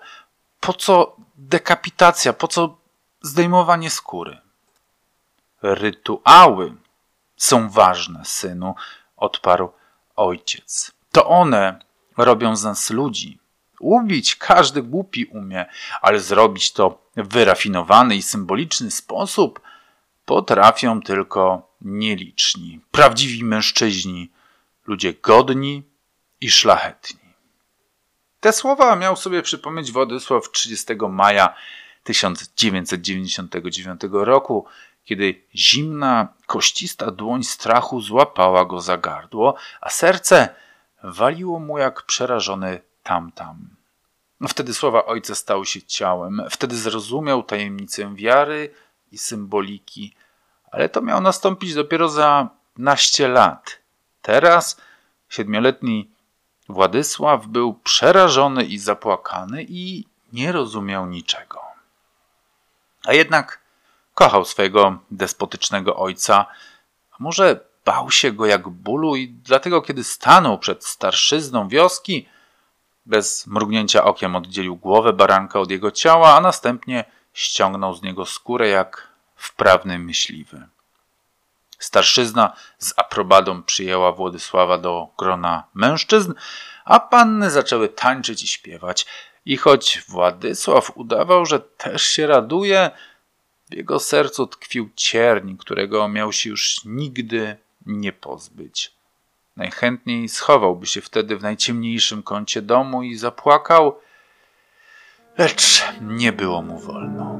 Po 0.59 0.73
co 0.73 1.15
dekapitacja? 1.35 2.33
Po 2.33 2.47
co 2.47 2.77
zdejmowanie 3.21 3.89
skóry? 3.89 4.37
Rytuały 5.61 6.75
są 7.38 7.70
ważne, 7.70 8.25
synu, 8.25 8.75
odparł 9.17 9.72
ojciec. 10.15 10.91
To 11.12 11.27
one 11.27 11.79
robią 12.17 12.56
z 12.56 12.63
nas 12.63 12.89
ludzi. 12.89 13.39
Ubić 13.79 14.36
każdy 14.36 14.82
głupi 14.82 15.25
umie, 15.25 15.65
ale 16.01 16.20
zrobić 16.20 16.74
to 16.74 17.01
w 17.17 17.27
wyrafinowany 17.27 18.15
i 18.15 18.22
symboliczny 18.22 18.91
sposób 18.91 19.62
potrafią 20.25 21.01
tylko 21.01 21.72
nieliczni, 21.82 22.79
prawdziwi 22.91 23.44
mężczyźni, 23.44 24.29
ludzie 24.88 25.13
godni 25.13 25.84
i 26.41 26.51
szlachetni. 26.51 27.20
Te 28.39 28.53
słowa 28.53 28.96
miał 28.96 29.15
sobie 29.15 29.41
przypomnieć 29.41 29.91
Władysław 29.91 30.51
30 30.51 30.86
maja 31.10 31.56
1999 32.03 34.01
roku, 34.12 34.65
kiedy 35.07 35.41
zimna, 35.55 36.27
koścista 36.45 37.11
dłoń 37.11 37.43
strachu 37.43 38.01
złapała 38.01 38.65
go 38.65 38.81
za 38.81 38.97
gardło, 38.97 39.55
a 39.81 39.89
serce 39.89 40.49
waliło 41.03 41.59
mu 41.59 41.77
jak 41.77 42.01
przerażony 42.01 42.81
tamtam. 43.03 43.69
Wtedy 44.47 44.73
słowa 44.73 45.05
ojca 45.05 45.35
stały 45.35 45.65
się 45.65 45.81
ciałem, 45.81 46.41
wtedy 46.49 46.77
zrozumiał 46.77 47.43
tajemnicę 47.43 48.15
wiary 48.15 48.73
i 49.11 49.17
symboliki, 49.17 50.15
ale 50.71 50.89
to 50.89 51.01
miało 51.01 51.21
nastąpić 51.21 51.73
dopiero 51.73 52.09
za 52.09 52.49
naście 52.77 53.27
lat. 53.27 53.79
Teraz 54.21 54.81
siedmioletni 55.29 56.11
Władysław 56.69 57.47
był 57.47 57.73
przerażony 57.73 58.63
i 58.63 58.77
zapłakany 58.79 59.65
i 59.69 60.05
nie 60.33 60.51
rozumiał 60.51 61.05
niczego. 61.05 61.61
A 63.05 63.13
jednak 63.13 63.66
kochał 64.17 64.45
swojego 64.45 65.00
despotycznego 65.12 65.95
ojca, 65.95 66.45
a 67.12 67.15
może 67.19 67.59
bał 67.86 68.12
się 68.12 68.31
go 68.31 68.45
jak 68.45 68.69
bólu 68.69 69.15
i 69.15 69.27
dlatego 69.29 69.81
kiedy 69.81 70.03
stanął 70.03 70.59
przed 70.59 70.86
starszyzną 70.86 71.67
wioski, 71.67 72.27
bez 73.05 73.47
mrugnięcia 73.47 74.03
okiem 74.03 74.36
oddzielił 74.36 74.75
głowę 74.75 75.13
baranka 75.13 75.59
od 75.59 75.71
jego 75.71 75.91
ciała, 75.91 76.36
a 76.36 76.41
następnie 76.41 77.05
ściągnął 77.33 77.93
z 77.93 78.01
niego 78.01 78.25
skórę 78.25 78.67
jak 78.67 79.07
wprawny 79.36 80.00
myśliwy. 80.00 80.67
Starszyzna 81.79 82.53
z 82.77 82.93
aprobadą 82.97 83.63
przyjęła 83.63 84.12
Władysława 84.12 84.77
do 84.77 85.07
grona 85.17 85.63
mężczyzn, 85.74 86.33
a 86.86 87.00
panny 87.00 87.51
zaczęły 87.51 87.89
tańczyć 87.89 88.43
i 88.43 88.47
śpiewać. 88.47 89.05
I 89.45 89.57
choć 89.57 90.01
Władysław 90.07 90.91
udawał, 90.95 91.45
że 91.45 91.59
też 91.59 92.03
się 92.03 92.27
raduje, 92.27 92.91
w 93.69 93.74
jego 93.74 94.00
sercu 94.00 94.47
tkwił 94.47 94.89
cierń, 94.95 95.55
którego 95.57 96.07
miał 96.07 96.33
się 96.33 96.50
już 96.50 96.86
nigdy 96.86 97.57
nie 97.86 98.13
pozbyć. 98.13 98.93
Najchętniej 99.55 100.29
schowałby 100.29 100.86
się 100.86 101.01
wtedy 101.01 101.38
w 101.38 101.41
najciemniejszym 101.41 102.24
kącie 102.24 102.62
domu 102.62 103.03
i 103.03 103.15
zapłakał, 103.15 104.00
lecz 105.38 105.83
nie 106.01 106.31
było 106.31 106.62
mu 106.62 106.79
wolno. 106.79 107.39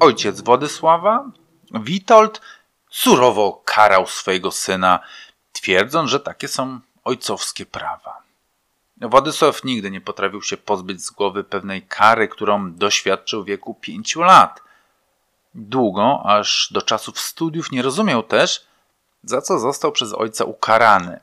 Ojciec 0.00 0.40
Władysława, 0.40 1.30
Witold, 1.74 2.40
surowo 2.90 3.62
karał 3.64 4.06
swojego 4.06 4.50
syna, 4.50 5.00
twierdząc, 5.52 6.10
że 6.10 6.20
takie 6.20 6.48
są 6.48 6.80
ojcowskie 7.04 7.66
prawa. 7.66 8.22
Władysław 9.00 9.64
nigdy 9.64 9.90
nie 9.90 10.00
potrafił 10.00 10.42
się 10.42 10.56
pozbyć 10.56 11.04
z 11.04 11.10
głowy 11.10 11.44
pewnej 11.44 11.82
kary, 11.82 12.28
którą 12.28 12.72
doświadczył 12.74 13.42
w 13.42 13.46
wieku 13.46 13.74
pięciu 13.74 14.22
lat. 14.22 14.62
Długo, 15.54 16.22
aż 16.24 16.68
do 16.72 16.82
czasów 16.82 17.20
studiów, 17.20 17.72
nie 17.72 17.82
rozumiał 17.82 18.22
też, 18.22 18.66
za 19.24 19.40
co 19.40 19.58
został 19.58 19.92
przez 19.92 20.12
ojca 20.12 20.44
ukarany. 20.44 21.20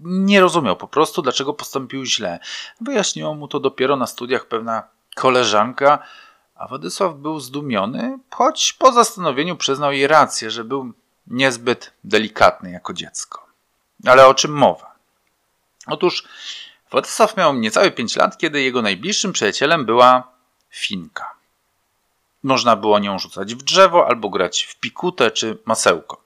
Nie 0.00 0.40
rozumiał 0.40 0.76
po 0.76 0.88
prostu, 0.88 1.22
dlaczego 1.22 1.54
postąpił 1.54 2.04
źle. 2.04 2.38
Wyjaśniło 2.80 3.34
mu 3.34 3.48
to 3.48 3.60
dopiero 3.60 3.96
na 3.96 4.06
studiach 4.06 4.46
pewna 4.46 4.82
koleżanka, 5.14 5.98
a 6.54 6.68
Władysław 6.68 7.14
był 7.14 7.40
zdumiony, 7.40 8.18
choć 8.30 8.72
po 8.72 8.92
zastanowieniu 8.92 9.56
przyznał 9.56 9.92
jej 9.92 10.06
rację, 10.06 10.50
że 10.50 10.64
był 10.64 10.92
niezbyt 11.26 11.92
delikatny 12.04 12.70
jako 12.70 12.92
dziecko. 12.92 13.45
Ale 14.04 14.26
o 14.26 14.34
czym 14.34 14.52
mowa? 14.52 14.96
Otóż 15.86 16.24
Władysław 16.90 17.36
miał 17.36 17.54
niecałe 17.54 17.90
5 17.90 18.16
lat, 18.16 18.38
kiedy 18.38 18.62
jego 18.62 18.82
najbliższym 18.82 19.32
przyjacielem 19.32 19.84
była 19.84 20.32
Finka. 20.70 21.34
Można 22.42 22.76
było 22.76 22.98
nią 22.98 23.18
rzucać 23.18 23.54
w 23.54 23.62
drzewo 23.62 24.06
albo 24.06 24.28
grać 24.28 24.62
w 24.62 24.76
pikutę 24.80 25.30
czy 25.30 25.58
masełko. 25.64 26.22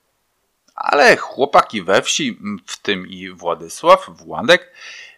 Ale 0.74 1.16
chłopaki 1.16 1.82
we 1.82 2.02
wsi, 2.02 2.38
w 2.66 2.76
tym 2.76 3.06
i 3.06 3.30
Władysław, 3.30 4.10
Władek, 4.10 4.72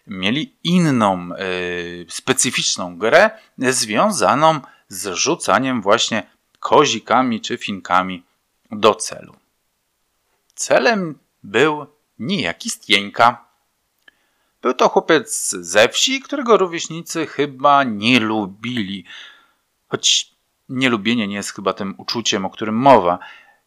mieli 0.07 0.55
inną, 0.63 1.29
yy, 1.29 2.05
specyficzną 2.09 2.97
grę 2.97 3.29
związaną 3.57 4.61
z 4.87 5.13
rzucaniem 5.15 5.81
właśnie 5.81 6.23
kozikami 6.59 7.41
czy 7.41 7.57
finkami 7.57 8.23
do 8.71 8.95
celu. 8.95 9.35
Celem 10.55 11.19
był 11.43 11.85
niejaki 12.19 12.69
Stieńka. 12.69 13.45
Był 14.61 14.73
to 14.73 14.89
chłopiec 14.89 15.49
ze 15.49 15.89
wsi, 15.89 16.21
którego 16.21 16.57
rówieśnicy 16.57 17.27
chyba 17.27 17.83
nie 17.83 18.19
lubili, 18.19 19.05
choć 19.87 20.33
nielubienie 20.69 21.27
nie 21.27 21.35
jest 21.35 21.53
chyba 21.53 21.73
tym 21.73 21.95
uczuciem, 21.97 22.45
o 22.45 22.49
którym 22.49 22.75
mowa. 22.75 23.19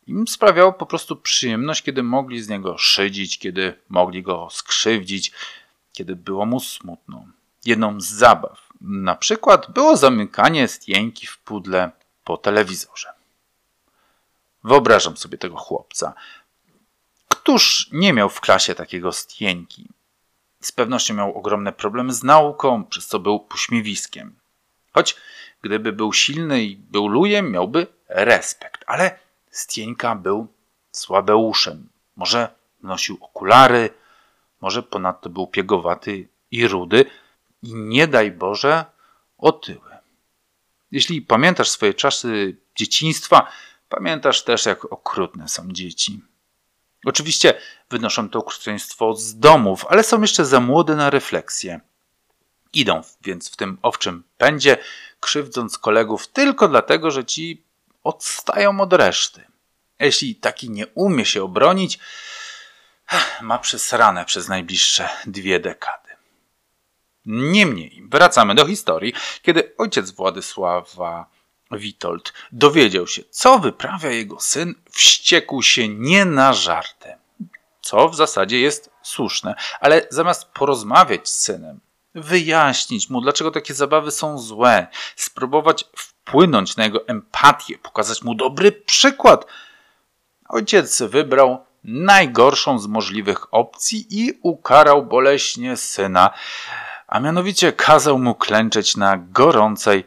Im 0.07 0.29
sprawiało 0.29 0.73
po 0.73 0.87
prostu 0.87 1.17
przyjemność, 1.17 1.83
kiedy 1.83 2.03
mogli 2.03 2.43
z 2.43 2.49
niego 2.49 2.79
szydzić, 2.79 3.39
kiedy 3.39 3.81
mogli 3.89 4.23
go 4.23 4.49
skrzywdzić, 4.51 5.33
kiedy 5.93 6.17
było 6.17 6.47
mu 6.47 6.61
smutno. 6.61 7.27
Jedną 7.65 8.01
z 8.01 8.07
zabaw 8.07 8.67
na 8.81 9.15
przykład 9.15 9.73
było 9.73 9.97
zamykanie 9.97 10.69
stieńki 10.69 11.27
w 11.27 11.39
pudle 11.39 11.91
po 12.25 12.37
telewizorze. 12.37 13.09
Wyobrażam 14.65 15.17
sobie 15.17 15.39
tego 15.39 15.57
chłopca. 15.57 16.15
Któż 17.47 17.89
nie 17.93 18.13
miał 18.13 18.29
w 18.29 18.41
klasie 18.41 18.75
takiego 18.75 19.13
stieńki? 19.13 19.89
Z 20.61 20.73
pewnością 20.73 21.15
miał 21.15 21.39
ogromne 21.39 21.73
problemy 21.73 22.13
z 22.13 22.23
nauką, 22.23 22.85
przez 22.85 23.07
co 23.07 23.19
był 23.19 23.41
pośmiewiskiem. 23.41 24.39
Choć 24.93 25.17
gdyby 25.63 25.93
był 25.93 26.13
silny 26.13 26.65
i 26.65 26.77
był 26.77 27.09
lujem, 27.09 27.51
miałby 27.51 27.87
respekt, 28.09 28.85
ale 28.87 29.19
Stieńka 29.51 30.15
był 30.15 30.47
słabeuszem. 30.93 31.89
Może 32.17 32.49
nosił 32.83 33.19
okulary, 33.21 33.91
może 34.61 34.83
ponadto 34.83 35.31
był 35.31 35.47
piegowaty 35.47 36.29
i 36.51 36.69
rudy 36.69 37.05
i 37.63 37.75
nie 37.75 38.09
daj 38.09 38.31
Boże 38.31 38.85
otyły. 39.39 39.91
Jeśli 40.91 41.23
pamiętasz 41.23 41.71
swoje 41.71 41.95
czasy 41.95 42.57
dzieciństwa, 42.77 43.53
pamiętasz 43.89 44.45
też, 44.45 44.67
jak 44.67 44.85
okrutne 44.93 45.49
są 45.49 45.73
dzieci. 45.73 46.21
Oczywiście 47.07 47.55
wynoszą 47.91 48.31
to 48.31 48.39
okrucieństwo 48.39 49.15
z 49.15 49.39
domów, 49.39 49.87
ale 49.89 50.03
są 50.03 50.21
jeszcze 50.21 50.45
za 50.45 50.61
młode 50.61 50.97
na 50.97 51.11
refleksję. 51.11 51.81
Idą 52.73 53.03
więc 53.21 53.51
w 53.51 53.57
tym 53.57 53.79
owczym 53.83 54.25
pędzie, 54.39 54.77
krzywdząc 55.21 55.79
kolegów 55.79 56.27
tylko 56.27 56.69
dlatego, 56.69 57.11
że 57.11 57.25
ci 57.25 57.63
odstają 58.05 58.81
od 58.81 58.93
reszty. 58.93 59.45
Jeśli 60.01 60.35
taki 60.35 60.71
nie 60.71 60.87
umie 60.87 61.25
się 61.25 61.45
obronić, 61.45 61.99
ma 63.41 63.59
przesrane 63.59 64.25
przez 64.25 64.49
najbliższe 64.49 65.09
dwie 65.27 65.61
dekady. 65.61 66.11
Niemniej, 67.27 68.03
wracamy 68.11 68.55
do 68.55 68.67
historii, 68.67 69.15
kiedy 69.43 69.73
ojciec 69.79 70.11
Władysława 70.11 71.36
Witold 71.71 72.33
dowiedział 72.53 73.07
się, 73.07 73.23
co 73.31 73.59
wyprawia 73.59 74.11
jego 74.11 74.41
syn, 74.41 74.75
wściekł 74.91 75.63
się 75.63 75.89
nie 75.89 76.25
na 76.25 76.53
żarty. 76.53 77.15
Co 77.81 78.09
w 78.09 78.17
zasadzie 78.17 78.61
jest 78.61 78.91
słuszne, 79.03 79.55
ale 79.81 80.07
zamiast 80.11 80.45
porozmawiać 80.45 81.29
z 81.29 81.37
synem, 81.41 81.81
wyjaśnić 82.15 83.11
mu, 83.11 83.21
dlaczego 83.21 83.51
takie 83.51 83.75
zabawy 83.75 84.11
są 84.11 84.39
złe, 84.39 84.87
spróbować 85.17 85.85
wpłynąć 85.97 86.77
na 86.77 86.85
jego 86.85 87.09
empatię, 87.09 87.79
pokazać 87.79 88.23
mu 88.23 88.35
dobry 88.35 88.73
przykład, 88.73 89.47
ojciec 90.49 91.03
wybrał 91.03 91.65
najgorszą 91.85 92.79
z 92.79 92.87
możliwych 92.87 93.55
opcji 93.55 94.07
i 94.11 94.39
ukarał 94.43 95.07
boleśnie 95.07 95.77
syna, 95.77 96.31
a 97.07 97.21
mianowicie 97.21 97.73
kazał 97.73 98.19
mu 98.19 98.35
klęczeć 98.35 98.97
na 98.97 99.17
gorącej, 99.17 100.05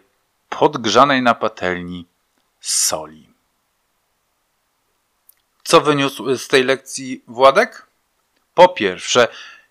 podgrzanej 0.50 1.22
na 1.22 1.36
patelni 1.36 2.06
soli. 2.62 3.30
Co 5.64 5.82
wyniósł 5.82 6.36
z 6.38 6.48
tej 6.48 6.64
lekcji 6.64 7.24
Władek? 7.28 7.88
Po 8.54 8.70
pierwsze, 8.70 9.28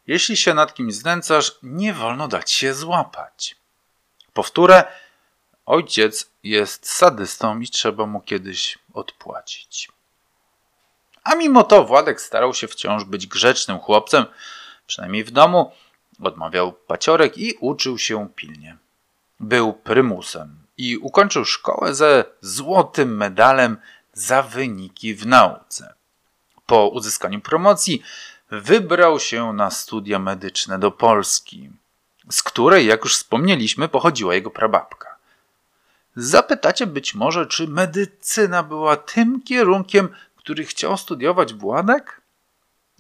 jeśli 0.07 0.37
się 0.37 0.55
nad 0.55 0.75
kimś 0.75 0.95
znęcasz, 0.95 1.59
nie 1.63 1.95
wolno 1.95 2.29
dać 2.29 2.51
się 2.53 2.75
złapać. 2.75 3.57
Powtórę, 4.33 4.85
ojciec 5.67 6.31
jest 6.43 6.89
sadystą 6.91 7.61
i 7.61 7.69
trzeba 7.69 8.07
mu 8.07 8.21
kiedyś 8.21 8.79
odpłacić. 8.95 9.89
A 11.25 11.35
mimo 11.35 11.65
to 11.65 11.85
Władek 11.85 12.21
starał 12.21 12.55
się 12.55 12.69
wciąż 12.69 13.05
być 13.05 13.27
grzecznym 13.27 13.79
chłopcem, 13.79 14.27
przynajmniej 14.87 15.25
w 15.25 15.31
domu, 15.31 15.73
Odmawiał 16.23 16.73
paciorek 16.73 17.39
i 17.39 17.55
uczył 17.61 17.99
się 17.99 18.29
pilnie. 18.37 18.77
Był 19.41 19.73
prymusem 19.73 20.59
i 20.79 20.97
ukończył 20.97 21.45
szkołę 21.45 21.95
ze 21.95 22.25
złotym 22.41 23.17
medalem 23.17 23.77
za 24.13 24.43
wyniki 24.43 25.15
w 25.15 25.27
nauce. 25.27 25.95
Po 26.67 26.89
uzyskaniu 26.89 27.41
promocji 27.41 28.03
wybrał 28.51 29.21
się 29.21 29.53
na 29.53 29.71
studia 29.71 30.19
medyczne 30.19 30.79
do 30.79 30.91
Polski, 30.91 31.71
z 32.31 32.43
której, 32.43 32.87
jak 32.87 33.05
już 33.05 33.17
wspomnieliśmy, 33.17 33.89
pochodziła 33.89 34.35
jego 34.35 34.51
prababka. 34.51 35.17
Zapytacie 36.17 36.87
być 36.87 37.15
może, 37.15 37.47
czy 37.47 37.69
medycyna 37.69 38.63
była 38.63 38.97
tym 38.97 39.43
kierunkiem, 39.43 40.09
który 40.37 40.65
chciał 40.65 40.97
studiować 40.97 41.55
Władek? 41.55 42.21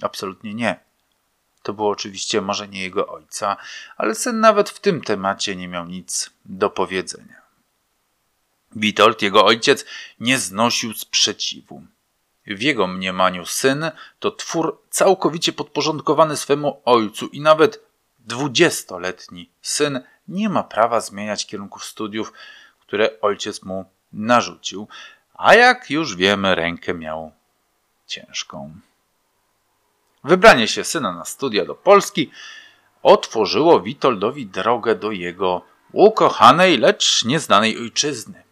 Absolutnie 0.02 0.54
nie. 0.54 0.80
To 1.62 1.72
było 1.72 1.90
oczywiście 1.90 2.40
marzenie 2.40 2.82
jego 2.82 3.08
ojca, 3.08 3.56
ale 3.96 4.14
syn 4.14 4.40
nawet 4.40 4.70
w 4.70 4.80
tym 4.80 5.00
temacie 5.00 5.56
nie 5.56 5.68
miał 5.68 5.86
nic 5.86 6.30
do 6.44 6.70
powiedzenia. 6.70 7.47
Witold, 8.76 9.22
jego 9.22 9.44
ojciec, 9.44 9.84
nie 10.20 10.38
znosił 10.38 10.94
sprzeciwu. 10.94 11.82
W 12.46 12.62
jego 12.62 12.86
mniemaniu 12.86 13.46
syn 13.46 13.90
to 14.18 14.30
twór 14.30 14.82
całkowicie 14.90 15.52
podporządkowany 15.52 16.36
swemu 16.36 16.82
ojcu 16.84 17.26
i 17.26 17.40
nawet 17.40 17.82
dwudziestoletni 18.18 19.50
syn 19.62 20.00
nie 20.28 20.48
ma 20.48 20.62
prawa 20.62 21.00
zmieniać 21.00 21.46
kierunków 21.46 21.84
studiów, 21.84 22.32
które 22.80 23.20
ojciec 23.20 23.62
mu 23.62 23.84
narzucił, 24.12 24.88
a 25.34 25.54
jak 25.54 25.90
już 25.90 26.16
wiemy, 26.16 26.54
rękę 26.54 26.94
miał 26.94 27.32
ciężką. 28.06 28.74
Wybranie 30.24 30.68
się 30.68 30.84
syna 30.84 31.12
na 31.12 31.24
studia 31.24 31.64
do 31.64 31.74
Polski 31.74 32.30
otworzyło 33.02 33.80
Witoldowi 33.80 34.46
drogę 34.46 34.94
do 34.94 35.10
jego 35.10 35.62
ukochanej, 35.92 36.78
lecz 36.78 37.24
nieznanej 37.24 37.78
ojczyzny. 37.78 38.47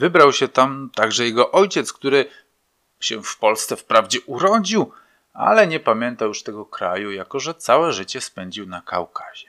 Wybrał 0.00 0.32
się 0.32 0.48
tam 0.48 0.90
także 0.94 1.24
jego 1.24 1.52
ojciec, 1.52 1.92
który 1.92 2.26
się 3.00 3.22
w 3.22 3.38
Polsce 3.38 3.76
wprawdzie 3.76 4.20
urodził, 4.20 4.92
ale 5.32 5.66
nie 5.66 5.80
pamiętał 5.80 6.28
już 6.28 6.42
tego 6.42 6.64
kraju, 6.66 7.10
jako 7.10 7.40
że 7.40 7.54
całe 7.54 7.92
życie 7.92 8.20
spędził 8.20 8.66
na 8.66 8.80
Kaukazie. 8.80 9.48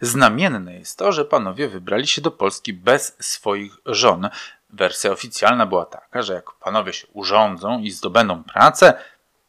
Znamienne 0.00 0.74
jest 0.74 0.98
to, 0.98 1.12
że 1.12 1.24
panowie 1.24 1.68
wybrali 1.68 2.06
się 2.06 2.22
do 2.22 2.30
Polski 2.30 2.72
bez 2.72 3.16
swoich 3.20 3.72
żon. 3.86 4.28
Wersja 4.70 5.10
oficjalna 5.10 5.66
była 5.66 5.86
taka, 5.86 6.22
że 6.22 6.34
jak 6.34 6.52
panowie 6.52 6.92
się 6.92 7.06
urządzą 7.12 7.80
i 7.80 7.90
zdobędą 7.90 8.44
pracę, 8.44 8.94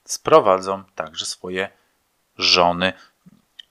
sprowadzą 0.06 0.84
także 0.96 1.26
swoje 1.26 1.70
żony 2.38 2.94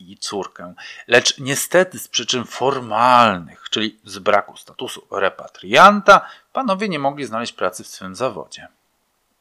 i 0.01 0.17
córkę. 0.17 0.75
Lecz 1.07 1.39
niestety 1.39 1.99
z 1.99 2.09
przyczyn 2.09 2.45
formalnych, 2.45 3.67
czyli 3.71 3.99
z 4.05 4.19
braku 4.19 4.57
statusu 4.57 5.07
repatrianta, 5.11 6.29
panowie 6.53 6.89
nie 6.89 6.99
mogli 6.99 7.25
znaleźć 7.25 7.53
pracy 7.53 7.85
w 7.85 7.89
swym 7.89 8.15
zawodzie. 8.15 8.69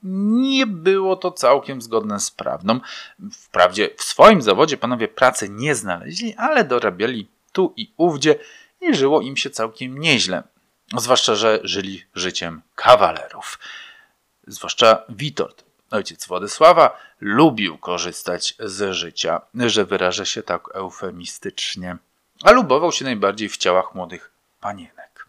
Nie 0.04 0.68
było 0.68 1.16
to 1.16 1.32
całkiem 1.32 1.82
zgodne 1.82 2.20
z 2.20 2.32
prawdą. 2.32 2.80
Wprawdzie 3.32 3.90
w 3.98 4.04
swoim 4.04 4.42
zawodzie 4.42 4.78
panowie 4.78 5.08
pracy 5.08 5.50
nie 5.50 5.76
znaleźli, 5.76 6.36
ale 6.36 6.64
dorabiali 6.64 7.28
tu 7.52 7.74
i 7.78 7.94
ówdzie 7.98 8.36
i 8.82 8.96
żyło 8.96 9.22
im 9.22 9.38
się 9.38 9.50
całkiem 9.50 9.98
nieźle. 9.98 10.44
Zwłaszcza, 10.98 11.36
że 11.36 11.60
żyli 11.64 12.06
życiem 12.16 12.62
kawalerów. 12.76 13.60
Zwłaszcza 14.48 15.04
Witold, 15.10 15.69
ojciec 15.92 16.28
Władysława, 16.28 17.00
lubił 17.22 17.78
korzystać 17.78 18.56
z 18.60 18.94
życia, 18.94 19.42
że 19.56 19.86
wyrażę 19.86 20.26
się 20.26 20.44
tak 20.44 20.76
eufemistycznie, 20.76 21.98
a 22.44 22.52
lubował 22.52 22.92
się 22.92 23.06
najbardziej 23.06 23.50
w 23.50 23.58
ciałach 23.58 23.96
młodych 23.96 24.32
panienek. 24.60 25.26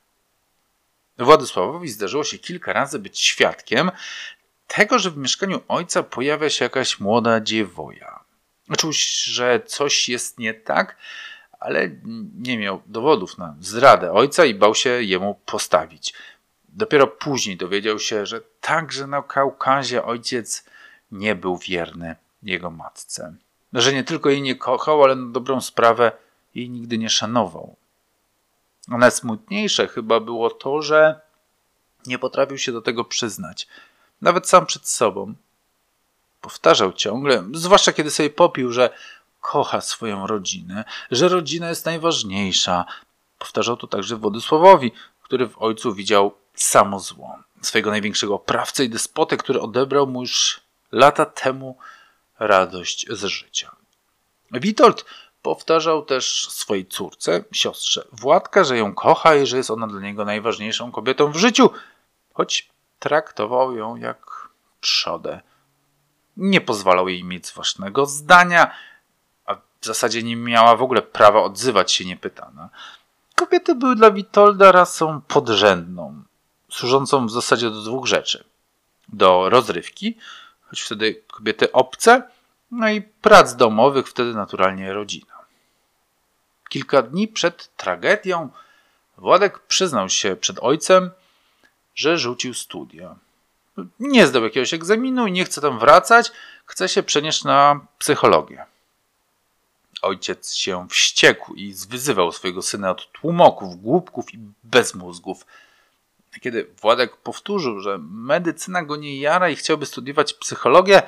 Władysławowi 1.18 1.88
zdarzyło 1.88 2.24
się 2.24 2.38
kilka 2.38 2.72
razy 2.72 2.98
być 2.98 3.20
świadkiem 3.20 3.90
tego, 4.66 4.98
że 4.98 5.10
w 5.10 5.16
mieszkaniu 5.16 5.60
ojca 5.68 6.02
pojawia 6.02 6.50
się 6.50 6.64
jakaś 6.64 7.00
młoda 7.00 7.40
dziewoja. 7.40 8.20
Czuł, 8.78 8.90
że 9.24 9.60
coś 9.66 10.08
jest 10.08 10.38
nie 10.38 10.54
tak, 10.54 10.96
ale 11.60 11.90
nie 12.38 12.58
miał 12.58 12.82
dowodów 12.86 13.38
na 13.38 13.56
zdradę 13.60 14.12
ojca 14.12 14.44
i 14.44 14.54
bał 14.54 14.74
się 14.74 14.90
jemu 15.02 15.40
postawić. 15.46 16.14
Dopiero 16.72 17.06
później 17.06 17.56
dowiedział 17.56 17.98
się, 17.98 18.26
że 18.26 18.40
także 18.60 19.06
na 19.06 19.22
Kaukazie 19.22 20.04
ojciec 20.04 20.64
nie 21.12 21.34
był 21.34 21.58
wierny 21.58 22.16
jego 22.42 22.70
matce. 22.70 23.34
Że 23.72 23.92
nie 23.92 24.04
tylko 24.04 24.30
jej 24.30 24.42
nie 24.42 24.56
kochał, 24.56 25.04
ale 25.04 25.16
na 25.16 25.32
dobrą 25.32 25.60
sprawę 25.60 26.12
jej 26.54 26.70
nigdy 26.70 26.98
nie 26.98 27.10
szanował. 27.10 27.76
A 28.88 28.98
najsmutniejsze 28.98 29.88
chyba 29.88 30.20
było 30.20 30.50
to, 30.50 30.82
że 30.82 31.20
nie 32.06 32.18
potrafił 32.18 32.58
się 32.58 32.72
do 32.72 32.82
tego 32.82 33.04
przyznać 33.04 33.68
nawet 34.20 34.48
sam 34.48 34.66
przed 34.66 34.88
sobą. 34.88 35.34
Powtarzał 36.40 36.92
ciągle, 36.92 37.44
zwłaszcza 37.54 37.92
kiedy 37.92 38.10
sobie 38.10 38.30
popił, 38.30 38.72
że 38.72 38.90
kocha 39.40 39.80
swoją 39.80 40.26
rodzinę, 40.26 40.84
że 41.10 41.28
rodzina 41.28 41.68
jest 41.68 41.86
najważniejsza. 41.86 42.84
Powtarzał 43.38 43.76
to 43.76 43.86
także 43.86 44.16
Władysławowi, 44.16 44.92
który 45.22 45.48
w 45.48 45.58
ojcu 45.58 45.94
widział 45.94 46.34
samo 46.54 47.00
zło. 47.00 47.38
Swojego 47.62 47.90
największego 47.90 48.34
oprawcę 48.34 48.84
i 48.84 48.88
despotę, 48.88 49.36
który 49.36 49.60
odebrał 49.60 50.06
mu 50.06 50.20
już 50.20 50.60
lata 50.92 51.26
temu 51.26 51.78
radość 52.38 53.06
z 53.10 53.24
życia. 53.24 53.76
Witold 54.52 55.04
powtarzał 55.42 56.04
też 56.04 56.48
swojej 56.50 56.86
córce, 56.86 57.44
siostrze 57.52 58.04
Władka, 58.12 58.64
że 58.64 58.78
ją 58.78 58.94
kocha 58.94 59.34
i 59.34 59.46
że 59.46 59.56
jest 59.56 59.70
ona 59.70 59.86
dla 59.86 60.00
niego 60.00 60.24
najważniejszą 60.24 60.92
kobietą 60.92 61.32
w 61.32 61.36
życiu, 61.36 61.70
choć 62.34 62.70
traktował 62.98 63.76
ją 63.76 63.96
jak 63.96 64.48
trzodę. 64.80 65.40
Nie 66.36 66.60
pozwalał 66.60 67.08
jej 67.08 67.24
mieć 67.24 67.52
własnego 67.52 68.06
zdania, 68.06 68.74
a 69.46 69.54
w 69.54 69.86
zasadzie 69.86 70.22
nie 70.22 70.36
miała 70.36 70.76
w 70.76 70.82
ogóle 70.82 71.02
prawa 71.02 71.42
odzywać 71.42 71.92
się 71.92 72.04
niepytana. 72.04 72.68
Kobiety 73.34 73.74
były 73.74 73.96
dla 73.96 74.10
Witolda 74.10 74.72
rasą 74.72 75.20
podrzędną, 75.20 76.22
służącą 76.72 77.26
w 77.26 77.30
zasadzie 77.30 77.70
do 77.70 77.82
dwóch 77.82 78.06
rzeczy. 78.06 78.44
Do 79.08 79.48
rozrywki, 79.48 80.16
choć 80.62 80.80
wtedy 80.80 81.22
kobiety 81.26 81.72
obce, 81.72 82.22
no 82.70 82.90
i 82.90 83.02
prac 83.02 83.56
domowych, 83.56 84.08
wtedy 84.08 84.34
naturalnie 84.34 84.92
rodzina. 84.92 85.34
Kilka 86.68 87.02
dni 87.02 87.28
przed 87.28 87.76
tragedią 87.76 88.50
Władek 89.20 89.58
przyznał 89.58 90.08
się 90.08 90.36
przed 90.36 90.58
ojcem, 90.60 91.10
że 91.94 92.18
rzucił 92.18 92.54
studia. 92.54 93.16
Nie 94.00 94.26
zdał 94.26 94.44
jakiegoś 94.44 94.74
egzaminu 94.74 95.26
i 95.26 95.32
nie 95.32 95.44
chce 95.44 95.60
tam 95.60 95.78
wracać, 95.78 96.32
chce 96.66 96.88
się 96.88 97.02
przenieść 97.02 97.44
na 97.44 97.80
psychologię. 97.98 98.64
Ojciec 100.02 100.54
się 100.54 100.86
wściekł 100.90 101.54
i 101.54 101.72
zwyzywał 101.72 102.32
swojego 102.32 102.62
syna 102.62 102.90
od 102.90 103.12
tłumoków, 103.12 103.82
głupków 103.82 104.34
i 104.34 104.38
bezmózgów. 104.64 105.46
Kiedy 106.40 106.74
Władek 106.80 107.16
powtórzył, 107.16 107.80
że 107.80 107.98
medycyna 107.98 108.82
go 108.82 108.96
nie 108.96 109.20
jara 109.20 109.50
i 109.50 109.56
chciałby 109.56 109.86
studiować 109.86 110.34
psychologię, 110.34 111.02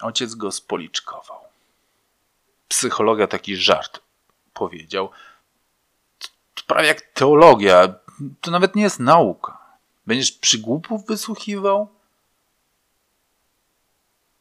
ojciec 0.00 0.34
go 0.34 0.52
spoliczkował. 0.52 1.40
Psychologia 2.68 3.26
taki 3.26 3.56
żart, 3.56 4.00
powiedział. 4.54 5.10
To 6.54 6.62
prawie 6.66 6.88
jak 6.88 7.00
teologia, 7.00 7.94
to 8.40 8.50
nawet 8.50 8.74
nie 8.74 8.82
jest 8.82 9.00
nauka. 9.00 9.58
Będziesz 10.06 10.32
przygłupów 10.32 11.06
wysłuchiwał? 11.06 11.88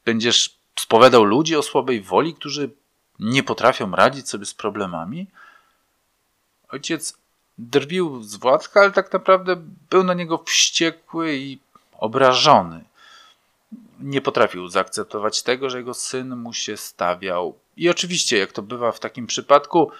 Będziesz 0.05 0.57
spowiadał 0.79 1.23
ludzi 1.23 1.55
o 1.55 1.63
słabej 1.63 2.01
woli, 2.01 2.35
którzy 2.35 2.69
nie 3.19 3.43
potrafią 3.43 3.91
radzić 3.91 4.29
sobie 4.29 4.45
z 4.45 4.53
problemami? 4.53 5.27
Ojciec 6.69 7.17
drwił 7.57 8.23
z 8.23 8.35
Władka, 8.35 8.79
ale 8.79 8.91
tak 8.91 9.13
naprawdę 9.13 9.55
był 9.89 10.03
na 10.03 10.13
niego 10.13 10.37
wściekły 10.37 11.35
i 11.35 11.59
obrażony. 11.97 12.83
Nie 13.99 14.21
potrafił 14.21 14.67
zaakceptować 14.67 15.43
tego, 15.43 15.69
że 15.69 15.77
jego 15.77 15.93
syn 15.93 16.35
mu 16.35 16.53
się 16.53 16.77
stawiał. 16.77 17.59
I 17.77 17.89
oczywiście, 17.89 18.37
jak 18.37 18.51
to 18.51 18.61
bywa 18.61 18.91
w 18.91 18.99
takim 18.99 19.27
przypadku, 19.27 19.91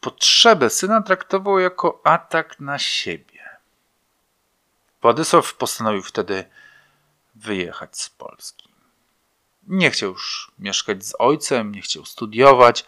potrzebę 0.00 0.70
syna 0.70 1.02
traktował 1.02 1.58
jako 1.58 2.00
atak 2.04 2.60
na 2.60 2.78
siebie. 2.78 3.48
Władysław 5.02 5.54
postanowił 5.54 6.02
wtedy 6.02 6.44
wyjechać 7.34 8.00
z 8.00 8.10
Polski. 8.10 8.68
Nie 9.66 9.90
chciał 9.90 10.10
już 10.10 10.52
mieszkać 10.58 11.04
z 11.04 11.14
ojcem, 11.18 11.74
nie 11.74 11.82
chciał 11.82 12.04
studiować. 12.04 12.84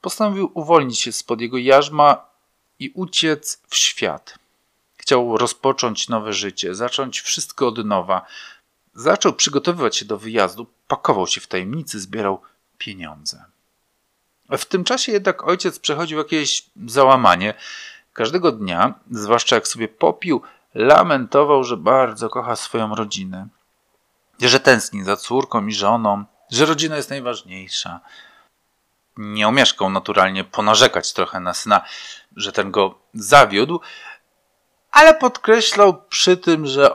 Postanowił 0.00 0.50
uwolnić 0.54 1.00
się 1.00 1.12
spod 1.12 1.40
jego 1.40 1.58
jarzma 1.58 2.27
i 2.78 2.90
uciec 2.94 3.62
w 3.68 3.76
świat. 3.76 4.38
Chciał 4.96 5.36
rozpocząć 5.36 6.08
nowe 6.08 6.32
życie, 6.32 6.74
zacząć 6.74 7.20
wszystko 7.20 7.68
od 7.68 7.86
nowa. 7.86 8.26
Zaczął 8.94 9.32
przygotowywać 9.32 9.96
się 9.96 10.04
do 10.04 10.18
wyjazdu, 10.18 10.66
pakował 10.88 11.26
się 11.26 11.40
w 11.40 11.46
tajemnicy, 11.46 12.00
zbierał 12.00 12.40
pieniądze. 12.78 13.44
W 14.58 14.64
tym 14.64 14.84
czasie 14.84 15.12
jednak 15.12 15.48
ojciec 15.48 15.78
przechodził 15.78 16.18
jakieś 16.18 16.66
załamanie. 16.86 17.54
Każdego 18.12 18.52
dnia, 18.52 18.94
zwłaszcza 19.10 19.56
jak 19.56 19.68
sobie 19.68 19.88
popił, 19.88 20.42
lamentował, 20.74 21.64
że 21.64 21.76
bardzo 21.76 22.28
kocha 22.28 22.56
swoją 22.56 22.94
rodzinę, 22.94 23.48
że 24.40 24.60
tęskni 24.60 25.04
za 25.04 25.16
córką 25.16 25.66
i 25.66 25.74
żoną, 25.74 26.24
że 26.50 26.66
rodzina 26.66 26.96
jest 26.96 27.10
najważniejsza. 27.10 28.00
Nie 29.20 29.48
omieszkał 29.48 29.90
naturalnie 29.90 30.44
ponarzekać 30.44 31.12
trochę 31.12 31.40
na 31.40 31.54
syna, 31.54 31.84
że 32.36 32.52
ten 32.52 32.70
go 32.70 32.98
zawiódł, 33.14 33.80
ale 34.90 35.14
podkreślał 35.14 36.02
przy 36.02 36.36
tym, 36.36 36.66
że 36.66 36.90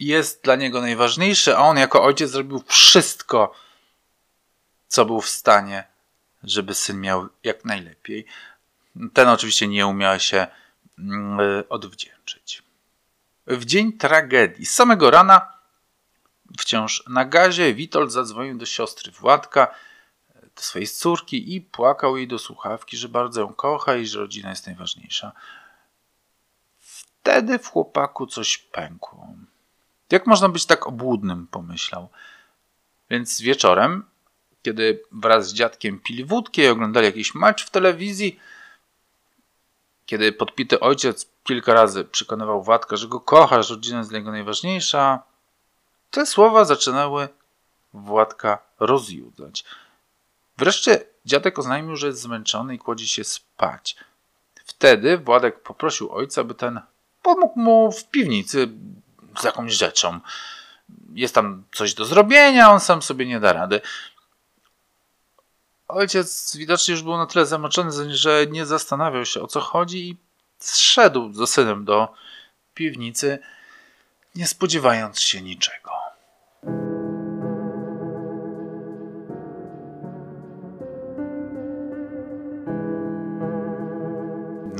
jest 0.00 0.44
dla 0.44 0.56
niego 0.56 0.80
najważniejszy, 0.80 1.56
a 1.56 1.60
on 1.60 1.76
jako 1.76 2.02
ojciec 2.02 2.30
zrobił 2.30 2.62
wszystko, 2.66 3.54
co 4.88 5.04
był 5.04 5.20
w 5.20 5.28
stanie, 5.28 5.84
żeby 6.42 6.74
syn 6.74 7.00
miał 7.00 7.28
jak 7.44 7.64
najlepiej. 7.64 8.26
Ten 9.12 9.28
oczywiście 9.28 9.68
nie 9.68 9.86
umiał 9.86 10.20
się 10.20 10.46
mm, 10.98 11.64
odwdzięczyć. 11.68 12.62
W 13.46 13.64
dzień 13.64 13.92
tragedii, 13.92 14.66
z 14.66 14.74
samego 14.74 15.10
rana, 15.10 15.52
wciąż 16.58 17.04
na 17.06 17.24
gazie, 17.24 17.74
Witold 17.74 18.12
zadzwonił 18.12 18.58
do 18.58 18.66
siostry 18.66 19.12
Władka, 19.12 19.74
swojej 20.56 20.88
córki 20.88 21.54
i 21.54 21.60
płakał 21.60 22.16
jej 22.16 22.28
do 22.28 22.38
słuchawki, 22.38 22.96
że 22.96 23.08
bardzo 23.08 23.40
ją 23.40 23.54
kocha 23.54 23.96
i 23.96 24.06
że 24.06 24.18
rodzina 24.18 24.50
jest 24.50 24.66
najważniejsza. 24.66 25.32
Wtedy 26.78 27.58
w 27.58 27.66
chłopaku 27.66 28.26
coś 28.26 28.58
pękło. 28.58 29.28
Jak 30.10 30.26
można 30.26 30.48
być 30.48 30.66
tak 30.66 30.86
obłudnym, 30.86 31.46
pomyślał. 31.46 32.08
Więc 33.10 33.40
wieczorem, 33.40 34.04
kiedy 34.62 35.02
wraz 35.12 35.48
z 35.48 35.54
dziadkiem 35.54 36.00
pili 36.00 36.24
wódkę 36.24 36.62
i 36.62 36.68
oglądali 36.68 37.06
jakiś 37.06 37.34
mecz 37.34 37.66
w 37.66 37.70
telewizji, 37.70 38.40
kiedy 40.06 40.32
podpity 40.32 40.80
ojciec 40.80 41.28
kilka 41.44 41.74
razy 41.74 42.04
przekonywał 42.04 42.62
Władka, 42.62 42.96
że 42.96 43.08
go 43.08 43.20
kocha, 43.20 43.62
że 43.62 43.74
rodzina 43.74 43.98
jest 43.98 44.10
dla 44.10 44.18
niego 44.18 44.30
najważniejsza, 44.30 45.22
te 46.10 46.26
słowa 46.26 46.64
zaczynały 46.64 47.28
Władka 47.92 48.58
rozjudzać. 48.80 49.64
Wreszcie 50.58 51.04
dziadek 51.24 51.58
oznajmił, 51.58 51.96
że 51.96 52.06
jest 52.06 52.20
zmęczony 52.20 52.74
i 52.74 52.78
kładzie 52.78 53.08
się 53.08 53.24
spać. 53.24 53.96
Wtedy 54.64 55.18
Władek 55.18 55.62
poprosił 55.62 56.12
ojca, 56.12 56.44
by 56.44 56.54
ten 56.54 56.80
pomógł 57.22 57.60
mu 57.60 57.92
w 57.92 58.04
piwnicy 58.10 58.68
z 59.40 59.44
jakąś 59.44 59.72
rzeczą. 59.72 60.20
Jest 61.14 61.34
tam 61.34 61.64
coś 61.72 61.94
do 61.94 62.04
zrobienia, 62.04 62.70
on 62.70 62.80
sam 62.80 63.02
sobie 63.02 63.26
nie 63.26 63.40
da 63.40 63.52
rady. 63.52 63.80
Ojciec 65.88 66.56
widocznie 66.56 66.92
już 66.92 67.02
był 67.02 67.16
na 67.16 67.26
tyle 67.26 67.46
zamoczony, 67.46 68.16
że 68.16 68.46
nie 68.46 68.66
zastanawiał 68.66 69.24
się 69.24 69.42
o 69.42 69.46
co 69.46 69.60
chodzi 69.60 70.08
i 70.08 70.16
zszedł 70.58 71.32
z 71.32 71.50
synem 71.50 71.84
do 71.84 72.14
piwnicy, 72.74 73.38
nie 74.34 74.46
spodziewając 74.46 75.20
się 75.20 75.42
niczego. 75.42 76.01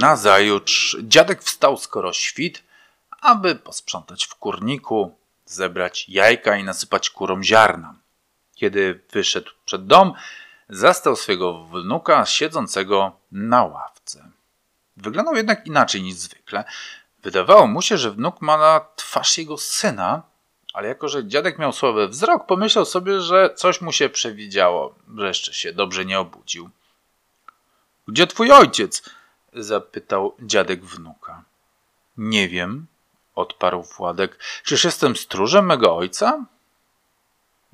Nazajutrz 0.03 0.97
dziadek 1.03 1.43
wstał 1.43 1.77
skoro 1.77 2.13
świt, 2.13 2.63
aby 3.21 3.55
posprzątać 3.55 4.25
w 4.25 4.35
kurniku, 4.35 5.17
zebrać 5.47 6.09
jajka 6.09 6.57
i 6.57 6.65
nasypać 6.65 7.11
kurom 7.11 7.45
ziarna. 7.45 7.95
Kiedy 8.55 9.01
wyszedł 9.13 9.51
przed 9.65 9.87
dom, 9.87 10.13
zastał 10.69 11.17
swego 11.17 11.65
wnuka 11.65 12.27
siedzącego 12.27 13.13
na 13.33 13.65
ławce. 13.65 14.31
Wyglądał 14.97 15.35
jednak 15.37 15.67
inaczej 15.67 16.03
niż 16.03 16.15
zwykle. 16.15 16.65
Wydawało 17.23 17.67
mu 17.67 17.83
się, 17.83 17.99
że 17.99 18.11
wnuk 18.11 18.41
ma 18.41 18.59
na 18.59 18.81
twarz 18.97 19.39
jego 19.39 19.59
syna, 19.59 20.23
ale 20.73 20.89
jako, 20.89 21.09
że 21.09 21.27
dziadek 21.27 21.59
miał 21.59 21.73
słaby 21.73 22.09
wzrok, 22.09 22.47
pomyślał 22.47 22.85
sobie, 22.85 23.21
że 23.21 23.55
coś 23.55 23.81
mu 23.81 23.93
się 23.93 24.09
przewidziało, 24.09 24.95
że 25.17 25.29
jeszcze 25.29 25.55
się 25.55 25.73
dobrze 25.73 26.05
nie 26.05 26.21
obudził. 26.21 26.71
Gdzie 28.09 28.27
twój 28.27 28.53
ojciec? 28.53 29.03
Zapytał 29.55 30.37
dziadek 30.41 30.85
wnuka. 30.85 31.45
Nie 32.17 32.49
wiem, 32.49 32.87
odparł 33.35 33.83
Władek. 33.83 34.39
Czyż 34.65 34.85
jestem 34.85 35.17
stróżem 35.17 35.67
mego 35.67 35.97
ojca? 35.97 36.45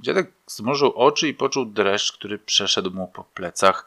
Dziadek 0.01 0.33
zmrużył 0.47 0.93
oczy 0.97 1.29
i 1.29 1.35
poczuł 1.35 1.65
dreszcz, 1.65 2.13
który 2.13 2.39
przeszedł 2.39 2.91
mu 2.91 3.09
po 3.09 3.25
plecach. 3.25 3.87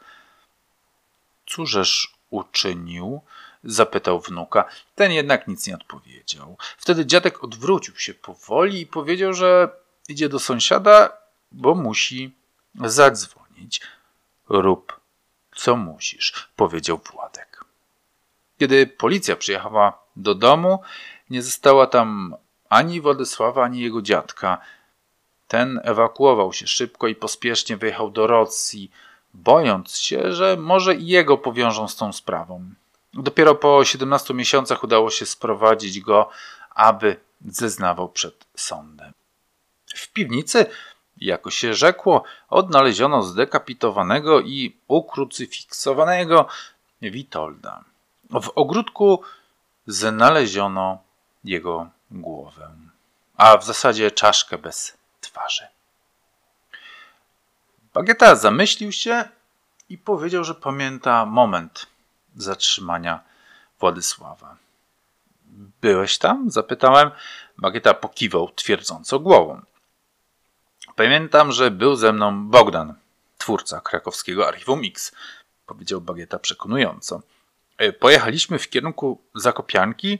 Cóżeż 1.46 2.14
uczynił? 2.30 3.20
zapytał 3.64 4.20
wnuka. 4.20 4.64
Ten 4.94 5.12
jednak 5.12 5.48
nic 5.48 5.66
nie 5.66 5.74
odpowiedział. 5.74 6.56
Wtedy 6.78 7.06
dziadek 7.06 7.44
odwrócił 7.44 7.96
się 7.96 8.14
powoli 8.14 8.80
i 8.80 8.86
powiedział, 8.86 9.34
że 9.34 9.68
idzie 10.08 10.28
do 10.28 10.38
sąsiada, 10.38 11.16
bo 11.52 11.74
musi 11.74 12.34
zadzwonić. 12.84 13.80
Rób, 14.48 15.00
co 15.56 15.76
musisz, 15.76 16.48
powiedział 16.56 17.00
Władek. 17.12 17.51
Kiedy 18.62 18.86
policja 18.86 19.36
przyjechała 19.36 19.98
do 20.16 20.34
domu, 20.34 20.82
nie 21.30 21.42
została 21.42 21.86
tam 21.86 22.36
ani 22.68 23.00
Władysława, 23.00 23.64
ani 23.64 23.80
jego 23.80 24.02
dziadka. 24.02 24.58
Ten 25.48 25.80
ewakuował 25.84 26.52
się 26.52 26.66
szybko 26.66 27.08
i 27.08 27.14
pospiesznie 27.14 27.76
wyjechał 27.76 28.10
do 28.10 28.26
Rosji, 28.26 28.90
bojąc 29.34 29.96
się, 29.96 30.32
że 30.32 30.56
może 30.56 30.94
i 30.94 31.06
jego 31.06 31.38
powiążą 31.38 31.88
z 31.88 31.96
tą 31.96 32.12
sprawą. 32.12 32.64
Dopiero 33.14 33.54
po 33.54 33.84
17 33.84 34.34
miesiącach 34.34 34.84
udało 34.84 35.10
się 35.10 35.26
sprowadzić 35.26 36.00
go, 36.00 36.28
aby 36.70 37.16
zeznawał 37.46 38.08
przed 38.08 38.44
sądem. 38.56 39.12
W 39.94 40.12
piwnicy, 40.12 40.66
jako 41.16 41.50
się 41.50 41.74
rzekło, 41.74 42.22
odnaleziono 42.48 43.22
zdekapitowanego 43.22 44.40
i 44.40 44.76
ukrucyfiksowanego 44.88 46.46
Witolda. 47.00 47.91
W 48.40 48.48
ogródku 48.54 49.22
znaleziono 49.86 50.98
jego 51.44 51.90
głowę, 52.10 52.70
a 53.36 53.56
w 53.56 53.64
zasadzie 53.64 54.10
czaszkę 54.10 54.58
bez 54.58 54.96
twarzy. 55.20 55.66
Bagieta 57.94 58.36
zamyślił 58.36 58.92
się 58.92 59.24
i 59.88 59.98
powiedział, 59.98 60.44
że 60.44 60.54
pamięta 60.54 61.26
moment 61.26 61.86
zatrzymania 62.36 63.20
Władysława. 63.80 64.56
Byłeś 65.80 66.18
tam? 66.18 66.50
Zapytałem. 66.50 67.10
Bagieta 67.58 67.94
pokiwał 67.94 68.48
twierdząco 68.48 69.18
głową. 69.18 69.60
Pamiętam, 70.96 71.52
że 71.52 71.70
był 71.70 71.96
ze 71.96 72.12
mną 72.12 72.48
Bogdan, 72.48 72.94
twórca 73.38 73.80
krakowskiego 73.80 74.48
Archiwum 74.48 74.80
X, 74.84 75.12
powiedział 75.66 76.00
Bagieta 76.00 76.38
przekonująco. 76.38 77.22
E, 77.82 77.92
pojechaliśmy 77.92 78.58
w 78.58 78.68
kierunku 78.68 79.18
Zakopianki 79.34 80.18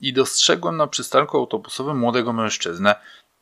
i 0.00 0.12
dostrzegłem 0.12 0.76
na 0.76 0.86
przystanku 0.86 1.38
autobusowym 1.38 1.98
młodego 1.98 2.32
mężczyznę. 2.32 2.94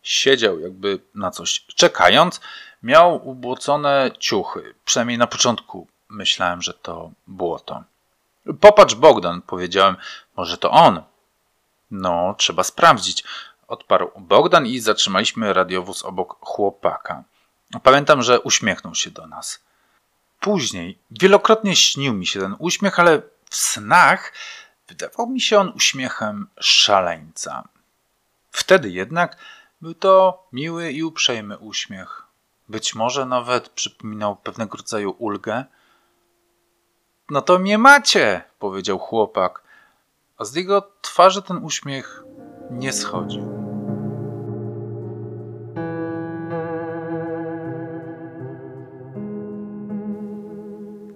Siedział 0.03 0.61
jakby 0.61 0.99
na 1.15 1.31
coś 1.31 1.65
czekając. 1.67 2.41
Miał 2.83 3.29
ubłocone 3.29 4.11
ciuchy. 4.19 4.75
Przynajmniej 4.85 5.19
na 5.19 5.27
początku 5.27 5.87
myślałem, 6.09 6.63
że 6.63 6.75
to 6.75 7.11
było 7.27 7.59
to. 7.59 7.85
Popatrz, 8.61 8.95
Bogdan, 8.95 9.43
powiedziałem. 9.43 9.97
Może 10.37 10.59
to 10.59 10.71
on. 10.71 11.03
No, 11.91 12.35
trzeba 12.39 12.65
sprawdzić. 12.65 13.25
Odparł 13.69 14.11
Bogdan 14.17 14.67
i 14.67 14.81
zatrzymaliśmy 14.81 15.53
radiowóz 15.53 16.05
obok 16.05 16.37
chłopaka. 16.41 17.25
Pamiętam, 17.83 18.23
że 18.23 18.41
uśmiechnął 18.41 18.95
się 18.95 19.11
do 19.11 19.27
nas. 19.27 19.61
Później 20.41 20.99
wielokrotnie 21.11 21.77
śnił 21.77 22.15
mi 22.15 22.27
się 22.27 22.41
ten 22.41 22.57
uśmiech, 22.59 23.01
ale 23.01 23.23
w 23.53 23.57
snach 23.57 24.33
wydawał 24.89 25.27
mi 25.27 25.41
się 25.41 25.59
on 25.59 25.73
uśmiechem 25.77 26.49
szaleńca. 26.61 27.69
Wtedy 28.51 28.91
jednak 28.91 29.37
był 29.81 29.95
to 29.95 30.47
miły 30.53 30.93
i 30.93 31.03
uprzejmy 31.03 31.59
uśmiech. 31.59 32.23
Być 32.69 32.95
może 32.95 33.27
nawet 33.27 33.69
przypominał 33.69 34.37
pewnego 34.37 34.77
rodzaju 34.77 35.15
ulgę. 35.19 35.65
No 37.31 37.43
to 37.43 37.59
mnie 37.59 37.79
macie, 37.79 38.45
powiedział 38.59 38.99
chłopak, 38.99 39.63
a 40.39 40.45
z 40.45 40.55
jego 40.55 40.93
twarzy 41.01 41.43
ten 41.43 41.65
uśmiech 41.65 42.25
nie 42.71 42.93
schodził. 42.93 43.43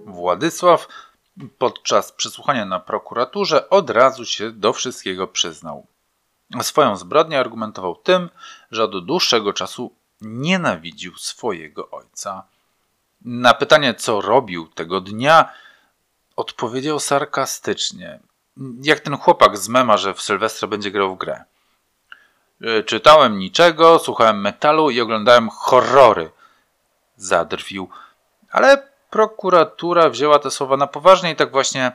Władysław 0.05 0.87
podczas 1.57 2.11
przesłuchania 2.11 2.65
na 2.65 2.79
prokuraturze 2.79 3.69
od 3.69 3.89
razu 3.89 4.25
się 4.25 4.51
do 4.51 4.73
wszystkiego 4.73 5.27
przyznał. 5.27 5.85
Swoją 6.61 6.95
zbrodnię 6.95 7.39
argumentował 7.39 7.95
tym, 7.95 8.29
że 8.71 8.83
od 8.83 9.05
dłuższego 9.05 9.53
czasu 9.53 9.91
nienawidził 10.21 11.17
swojego 11.17 11.89
ojca. 11.89 12.43
Na 13.21 13.53
pytanie, 13.53 13.93
co 13.93 14.21
robił 14.21 14.67
tego 14.67 15.01
dnia, 15.01 15.49
odpowiedział 16.35 16.99
sarkastycznie. 16.99 18.19
Jak 18.81 18.99
ten 18.99 19.17
chłopak 19.17 19.57
z 19.57 19.69
mema, 19.69 19.97
że 19.97 20.13
w 20.13 20.21
Sylwestra 20.21 20.67
będzie 20.67 20.91
grał 20.91 21.15
w 21.15 21.17
grę. 21.17 21.43
E, 22.61 22.83
czytałem 22.83 23.39
niczego, 23.39 23.99
słuchałem 23.99 24.41
metalu 24.41 24.89
i 24.89 25.01
oglądałem 25.01 25.49
horrory. 25.49 26.31
Zadrwił. 27.17 27.89
Ale 28.51 28.87
prokuratura 29.17 30.09
wzięła 30.09 30.39
te 30.39 30.51
słowa 30.51 30.77
na 30.77 30.87
poważnie 30.87 31.31
i 31.31 31.35
tak 31.35 31.51
właśnie 31.51 31.91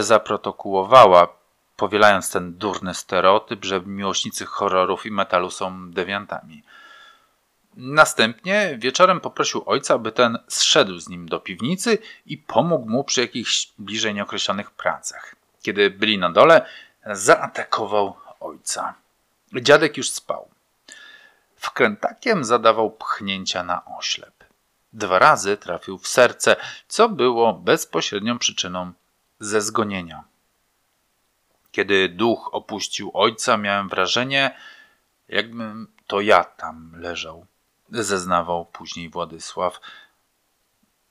zaprotokołowała, 0.00 1.28
powielając 1.76 2.30
ten 2.30 2.54
durny 2.54 2.94
stereotyp, 2.94 3.64
że 3.64 3.80
miłośnicy 3.80 4.44
horrorów 4.46 5.06
i 5.06 5.10
metalu 5.10 5.50
są 5.50 5.90
dewiantami. 5.90 6.62
Następnie 7.76 8.74
wieczorem 8.78 9.20
poprosił 9.20 9.62
ojca, 9.66 9.94
aby 9.94 10.12
ten 10.12 10.38
zszedł 10.48 10.98
z 10.98 11.08
nim 11.08 11.28
do 11.28 11.40
piwnicy 11.40 11.98
i 12.26 12.38
pomógł 12.38 12.88
mu 12.88 13.04
przy 13.04 13.20
jakichś 13.20 13.72
bliżej 13.78 14.14
nieokreślonych 14.14 14.70
pracach. 14.70 15.34
Kiedy 15.62 15.90
byli 15.90 16.18
na 16.18 16.30
dole, 16.30 16.66
zaatakował 17.06 18.16
ojca. 18.40 18.94
Dziadek 19.54 19.96
już 19.96 20.10
spał. 20.10 20.48
Wkrętakiem 21.56 22.44
zadawał 22.44 22.90
pchnięcia 22.90 23.62
na 23.62 23.82
oślep. 23.98 24.35
Dwa 24.92 25.18
razy 25.18 25.56
trafił 25.56 25.98
w 25.98 26.08
serce, 26.08 26.56
co 26.88 27.08
było 27.08 27.52
bezpośrednią 27.52 28.38
przyczyną 28.38 28.92
zezgonienia. 29.40 30.24
Kiedy 31.72 32.08
duch 32.08 32.48
opuścił 32.52 33.10
ojca, 33.14 33.56
miałem 33.56 33.88
wrażenie, 33.88 34.56
jakbym 35.28 35.88
to 36.06 36.20
ja 36.20 36.44
tam 36.44 36.92
leżał, 37.00 37.46
zeznawał 37.90 38.66
później 38.66 39.08
Władysław. 39.08 39.80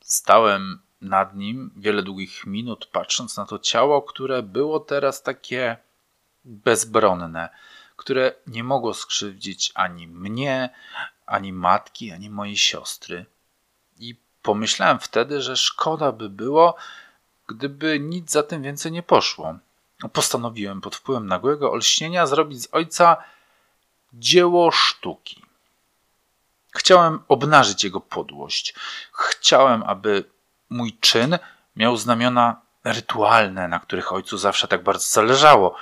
Stałem 0.02 0.80
nad 1.02 1.36
nim 1.36 1.72
wiele 1.76 2.04
długich 2.04 2.46
minut, 2.46 2.90
patrząc 2.92 3.38
na 3.38 3.46
to 3.46 3.60
ciało, 3.60 4.02
które 4.02 4.44
było 4.44 4.80
teraz 4.80 5.24
takie 5.24 5.78
bezbronne, 6.46 7.50
które 7.96 8.34
nie 8.48 8.64
mogło 8.64 8.94
skrzywdzić 8.94 9.72
ani 9.76 10.08
mnie, 10.08 10.70
ani 11.26 11.54
matki, 11.54 12.12
ani 12.12 12.30
mojej 12.30 12.58
siostry. 12.58 13.26
I 14.00 14.16
pomyślałem 14.42 15.00
wtedy, 15.00 15.42
że 15.42 15.58
szkoda 15.58 16.12
by 16.12 16.30
było, 16.30 16.76
gdyby 17.48 18.00
nic 18.00 18.32
za 18.32 18.44
tym 18.44 18.62
więcej 18.62 18.92
nie 18.92 19.04
poszło. 19.04 19.56
Postanowiłem 20.14 20.82
pod 20.82 20.96
wpływem 20.96 21.28
nagłego 21.28 21.72
olśnienia 21.72 22.28
zrobić 22.28 22.62
z 22.62 22.68
ojca 22.72 23.18
dzieło 24.14 24.72
sztuki. 24.72 25.42
Chciałem 26.76 27.20
obnażyć 27.28 27.84
jego 27.84 28.00
podłość. 28.00 28.76
Chciałem, 29.12 29.84
aby 29.84 30.24
mój 30.70 30.98
czyn 31.00 31.38
miał 31.76 31.98
znamiona 31.98 32.62
rytualne, 32.84 33.68
na 33.68 33.80
których 33.80 34.14
ojcu 34.14 34.38
zawsze 34.38 34.68
tak 34.68 34.84
bardzo 34.84 35.08
zależało. 35.08 35.76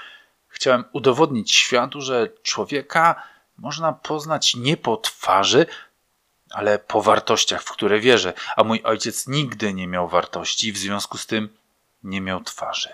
Chciałem 0.47 0.83
udowodnić 0.91 1.51
światu, 1.51 2.01
że 2.01 2.29
człowieka 2.43 3.23
można 3.57 3.93
poznać 3.93 4.55
nie 4.55 4.77
po 4.77 4.97
twarzy, 4.97 5.65
ale 6.53 6.79
po 6.79 7.01
wartościach, 7.01 7.63
w 7.63 7.71
które 7.71 7.99
wierzę, 7.99 8.33
a 8.55 8.63
mój 8.63 8.81
ojciec 8.83 9.27
nigdy 9.27 9.73
nie 9.73 9.87
miał 9.87 10.07
wartości 10.09 10.71
w 10.71 10.77
związku 10.77 11.17
z 11.17 11.25
tym 11.25 11.49
nie 12.03 12.21
miał 12.21 12.43
twarzy. 12.43 12.89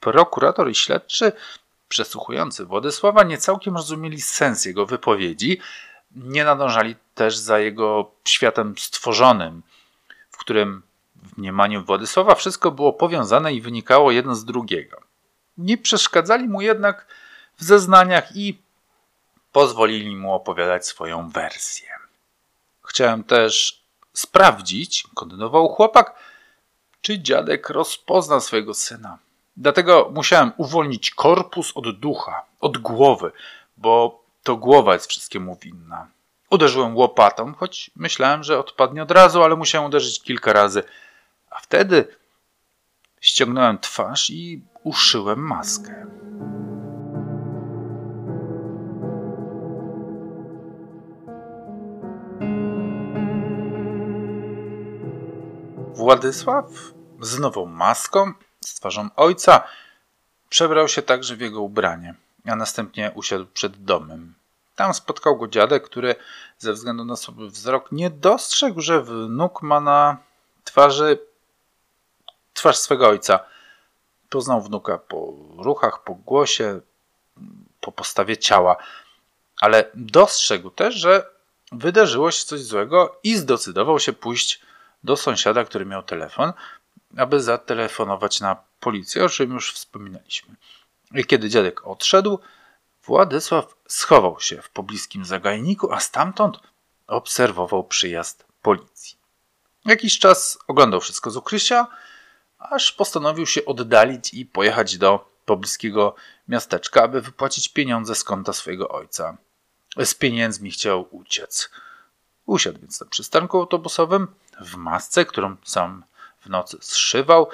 Prokurator 0.00 0.70
i 0.70 0.74
śledczy 0.74 1.32
przesłuchujący 1.88 2.64
Władysława 2.64 3.22
nie 3.22 3.38
całkiem 3.38 3.76
rozumieli 3.76 4.20
sens 4.20 4.64
jego 4.64 4.86
wypowiedzi, 4.86 5.60
nie 6.16 6.44
nadążali 6.44 6.96
też 7.14 7.36
za 7.36 7.58
jego 7.58 8.10
światem 8.24 8.74
stworzonym, 8.78 9.62
w 10.30 10.36
którym 10.36 10.82
w 11.16 11.38
mniemaniu 11.38 11.84
Władysława 11.84 12.34
wszystko 12.34 12.70
było 12.70 12.92
powiązane 12.92 13.52
i 13.52 13.60
wynikało 13.60 14.10
jedno 14.10 14.34
z 14.34 14.44
drugiego. 14.44 15.00
Nie 15.58 15.78
przeszkadzali 15.78 16.48
mu 16.48 16.60
jednak 16.60 17.06
w 17.56 17.64
zeznaniach 17.64 18.36
i 18.36 18.58
pozwolili 19.52 20.16
mu 20.16 20.34
opowiadać 20.34 20.86
swoją 20.86 21.28
wersję. 21.28 21.88
Chciałem 22.84 23.24
też 23.24 23.82
sprawdzić, 24.12 25.04
kontynuował 25.14 25.68
chłopak, 25.68 26.14
czy 27.00 27.18
dziadek 27.18 27.70
rozpozna 27.70 28.40
swojego 28.40 28.74
syna. 28.74 29.18
Dlatego 29.56 30.10
musiałem 30.14 30.52
uwolnić 30.56 31.10
korpus 31.10 31.72
od 31.74 31.98
ducha, 31.98 32.42
od 32.60 32.78
głowy, 32.78 33.32
bo 33.76 34.24
to 34.42 34.56
głowa 34.56 34.94
jest 34.94 35.06
wszystkiemu 35.06 35.56
winna. 35.56 36.06
Uderzyłem 36.50 36.96
łopatą, 36.96 37.54
choć 37.54 37.90
myślałem, 37.96 38.44
że 38.44 38.58
odpadnie 38.58 39.02
od 39.02 39.10
razu, 39.10 39.42
ale 39.42 39.56
musiałem 39.56 39.86
uderzyć 39.86 40.22
kilka 40.22 40.52
razy. 40.52 40.82
A 41.50 41.60
wtedy 41.60 42.16
ściągnąłem 43.20 43.78
twarz 43.78 44.30
i 44.30 44.62
uszyłem 44.82 45.38
maskę. 45.38 46.06
Władysław 56.00 56.64
z 57.20 57.38
nową 57.38 57.66
maską, 57.66 58.32
z 58.64 58.74
twarzą 58.74 59.08
ojca, 59.16 59.62
przebrał 60.48 60.88
się 60.88 61.02
także 61.02 61.36
w 61.36 61.40
jego 61.40 61.60
ubranie, 61.60 62.14
a 62.46 62.56
następnie 62.56 63.12
usiadł 63.14 63.46
przed 63.46 63.84
domem. 63.84 64.34
Tam 64.76 64.94
spotkał 64.94 65.36
go 65.36 65.48
dziadek, 65.48 65.84
który 65.84 66.14
ze 66.58 66.72
względu 66.72 67.04
na 67.04 67.16
słaby 67.16 67.50
wzrok 67.50 67.92
nie 67.92 68.10
dostrzegł, 68.10 68.80
że 68.80 69.02
wnuk 69.02 69.62
ma 69.62 69.80
na 69.80 70.16
twarzy 70.64 71.18
twarz 72.54 72.76
swego 72.76 73.08
ojca. 73.08 73.40
Poznał 74.28 74.62
wnuka 74.62 74.98
po 74.98 75.32
ruchach, 75.58 76.04
po 76.04 76.14
głosie, 76.14 76.80
po 77.80 77.92
postawie 77.92 78.36
ciała, 78.36 78.76
ale 79.60 79.90
dostrzegł 79.94 80.70
też, 80.70 80.94
że 80.94 81.26
wydarzyło 81.72 82.30
się 82.30 82.44
coś 82.44 82.60
złego 82.60 83.16
i 83.22 83.36
zdecydował 83.36 83.98
się 83.98 84.12
pójść 84.12 84.69
do 85.04 85.16
sąsiada, 85.16 85.64
który 85.64 85.86
miał 85.86 86.02
telefon, 86.02 86.52
aby 87.16 87.40
zatelefonować 87.40 88.40
na 88.40 88.56
policję, 88.80 89.24
o 89.24 89.28
czym 89.28 89.52
już 89.52 89.72
wspominaliśmy. 89.72 90.54
I 91.14 91.24
kiedy 91.24 91.48
dziadek 91.48 91.86
odszedł, 91.86 92.38
Władysław 93.04 93.76
schował 93.88 94.40
się 94.40 94.62
w 94.62 94.70
pobliskim 94.70 95.24
zagajniku, 95.24 95.92
a 95.92 96.00
stamtąd 96.00 96.58
obserwował 97.06 97.84
przyjazd 97.84 98.44
policji. 98.62 99.18
Jakiś 99.84 100.18
czas 100.18 100.58
oglądał 100.68 101.00
wszystko 101.00 101.30
z 101.30 101.36
ukrycia, 101.36 101.86
aż 102.58 102.92
postanowił 102.92 103.46
się 103.46 103.64
oddalić 103.64 104.34
i 104.34 104.46
pojechać 104.46 104.98
do 104.98 105.30
pobliskiego 105.44 106.14
miasteczka, 106.48 107.02
aby 107.02 107.20
wypłacić 107.20 107.68
pieniądze 107.68 108.14
z 108.14 108.24
konta 108.24 108.52
swojego 108.52 108.88
ojca. 108.88 109.36
Z 110.04 110.14
pieniędzmi 110.14 110.70
chciał 110.70 111.08
uciec. 111.10 111.70
Usiadł 112.46 112.80
więc 112.80 113.00
na 113.00 113.06
przystanku 113.06 113.58
autobusowym 113.58 114.28
w 114.60 114.76
masce, 114.76 115.24
którą 115.24 115.56
sam 115.64 116.04
w 116.40 116.48
nocy 116.48 116.78
zszywał, 116.80 117.50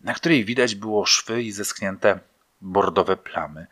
na 0.00 0.14
której 0.14 0.44
widać 0.44 0.74
było 0.74 1.06
szwy 1.06 1.42
i 1.42 1.52
zeschnięte 1.52 2.18
bordowe 2.60 3.16
plamy. 3.16 3.66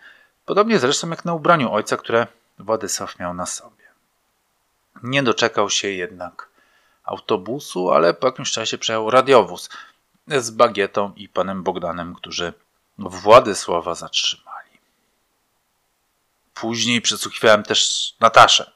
Podobnie 0.45 0.79
zresztą 0.79 1.11
jak 1.11 1.25
na 1.25 1.35
ubraniu 1.35 1.73
ojca, 1.73 1.97
które 1.97 2.27
Władysław 2.59 3.19
miał 3.19 3.35
na 3.35 3.47
sobie. 3.47 3.85
Nie 5.03 5.23
doczekał 5.23 5.71
się 5.71 5.89
jednak 5.89 6.49
autobusu, 7.05 7.91
ale 7.91 8.15
po 8.15 8.27
jakimś 8.27 8.51
czasie 8.51 8.79
przejechał 8.79 9.11
radiowóz 9.11 9.71
z 10.27 10.51
Bagietą 10.51 11.13
i 11.17 11.29
panem 11.29 11.63
Bogdanem, 11.63 12.15
którzy 12.15 12.53
Władysława 12.99 13.95
zatrzymali. 13.95 14.71
Później 16.55 17.01
przesłuchiwałem 17.01 17.63
też 17.63 18.13
Nataszę, 18.21 18.71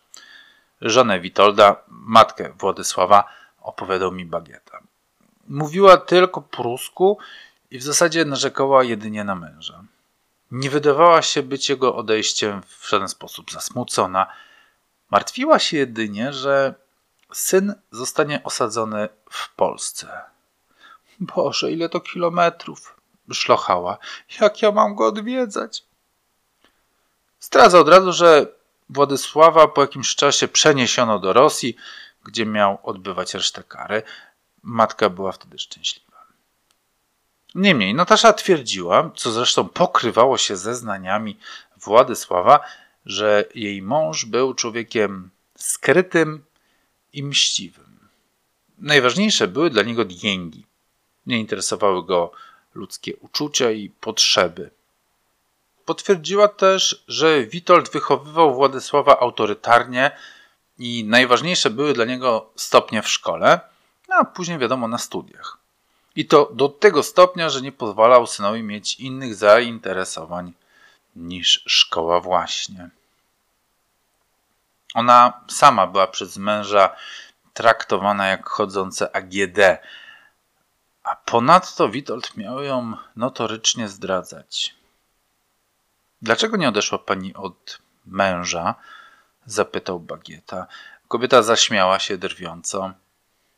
żonę 0.80 1.20
Witolda, 1.20 1.76
matkę 1.88 2.52
Władysława, 2.58 3.24
opowiadał 3.64 4.12
mi 4.12 4.26
Bagieta. 4.26 4.80
Mówiła 5.48 5.96
tylko 5.96 6.40
po 6.40 6.62
rusku 6.62 7.18
i 7.70 7.78
w 7.78 7.82
zasadzie 7.82 8.24
narzekała 8.24 8.84
jedynie 8.84 9.24
na 9.24 9.34
męża. 9.34 9.84
Nie 10.50 10.70
wydawała 10.70 11.22
się 11.22 11.42
być 11.42 11.68
jego 11.68 11.96
odejściem 11.96 12.62
w 12.62 12.88
żaden 12.88 13.08
sposób 13.08 13.50
zasmucona. 13.50 14.26
Martwiła 15.10 15.58
się 15.58 15.76
jedynie, 15.76 16.32
że 16.32 16.74
syn 17.32 17.74
zostanie 17.90 18.42
osadzony 18.44 19.08
w 19.30 19.54
Polsce. 19.54 20.20
Boże, 21.20 21.72
ile 21.72 21.88
to 21.88 22.00
kilometrów! 22.00 22.96
Szlochała. 23.32 23.98
Jak 24.40 24.62
ja 24.62 24.72
mam 24.72 24.94
go 24.94 25.06
odwiedzać? 25.06 25.84
Zdradza 27.40 27.78
od 27.78 27.88
razu, 27.88 28.12
że 28.12 28.46
Władysława 28.90 29.68
po 29.68 29.80
jakimś 29.80 30.14
czasie 30.14 30.48
przeniesiono 30.48 31.18
do 31.18 31.32
Rosji, 31.32 31.76
gdzie 32.24 32.46
miał 32.46 32.78
odbywać 32.82 33.34
resztę 33.34 33.62
kary. 33.62 34.02
Matka 34.62 35.10
była 35.10 35.32
wtedy 35.32 35.58
szczęśliwa. 35.58 36.26
Niemniej 37.54 37.94
Natasza 37.94 38.32
twierdziła, 38.32 39.10
co 39.16 39.32
zresztą 39.32 39.68
pokrywało 39.68 40.38
się 40.38 40.56
ze 40.56 40.74
znaniami 40.74 41.38
Władysława, 41.76 42.60
że 43.06 43.44
jej 43.54 43.82
mąż 43.82 44.24
był 44.24 44.54
człowiekiem 44.54 45.30
skrytym 45.58 46.44
i 47.12 47.22
mściwym. 47.22 48.08
Najważniejsze 48.78 49.48
były 49.48 49.70
dla 49.70 49.82
niego 49.82 50.04
dięgi. 50.04 50.66
Nie 51.26 51.38
interesowały 51.38 52.06
go 52.06 52.32
ludzkie 52.74 53.16
uczucia 53.16 53.70
i 53.70 53.90
potrzeby. 53.90 54.70
Potwierdziła 55.84 56.48
też, 56.48 57.04
że 57.08 57.46
Witold 57.46 57.90
wychowywał 57.90 58.54
Władysława 58.54 59.20
autorytarnie 59.20 60.10
i 60.78 61.04
najważniejsze 61.04 61.70
były 61.70 61.92
dla 61.92 62.04
niego 62.04 62.50
stopnie 62.56 63.02
w 63.02 63.08
szkole, 63.08 63.60
a 64.08 64.24
później 64.24 64.58
wiadomo 64.58 64.88
na 64.88 64.98
studiach. 64.98 65.58
I 66.16 66.26
to 66.26 66.50
do 66.54 66.68
tego 66.68 67.02
stopnia, 67.02 67.48
że 67.48 67.62
nie 67.62 67.72
pozwalał 67.72 68.26
synowi 68.26 68.62
mieć 68.62 69.00
innych 69.00 69.34
zainteresowań 69.34 70.52
niż 71.16 71.64
szkoła 71.66 72.20
właśnie. 72.20 72.90
Ona 74.94 75.40
sama 75.48 75.86
była 75.86 76.06
przez 76.06 76.36
męża 76.36 76.96
traktowana 77.54 78.26
jak 78.26 78.48
chodzące 78.48 79.16
AGD, 79.16 79.58
a 81.02 81.16
ponadto 81.16 81.88
Witold 81.88 82.36
miał 82.36 82.62
ją 82.62 82.96
notorycznie 83.16 83.88
zdradzać. 83.88 84.74
Dlaczego 86.22 86.56
nie 86.56 86.68
odeszła 86.68 86.98
pani 86.98 87.34
od 87.34 87.78
męża? 88.06 88.74
Zapytał 89.46 90.00
Bagieta. 90.00 90.66
Kobieta 91.08 91.42
zaśmiała 91.42 91.98
się 91.98 92.18
drwiąco. 92.18 92.92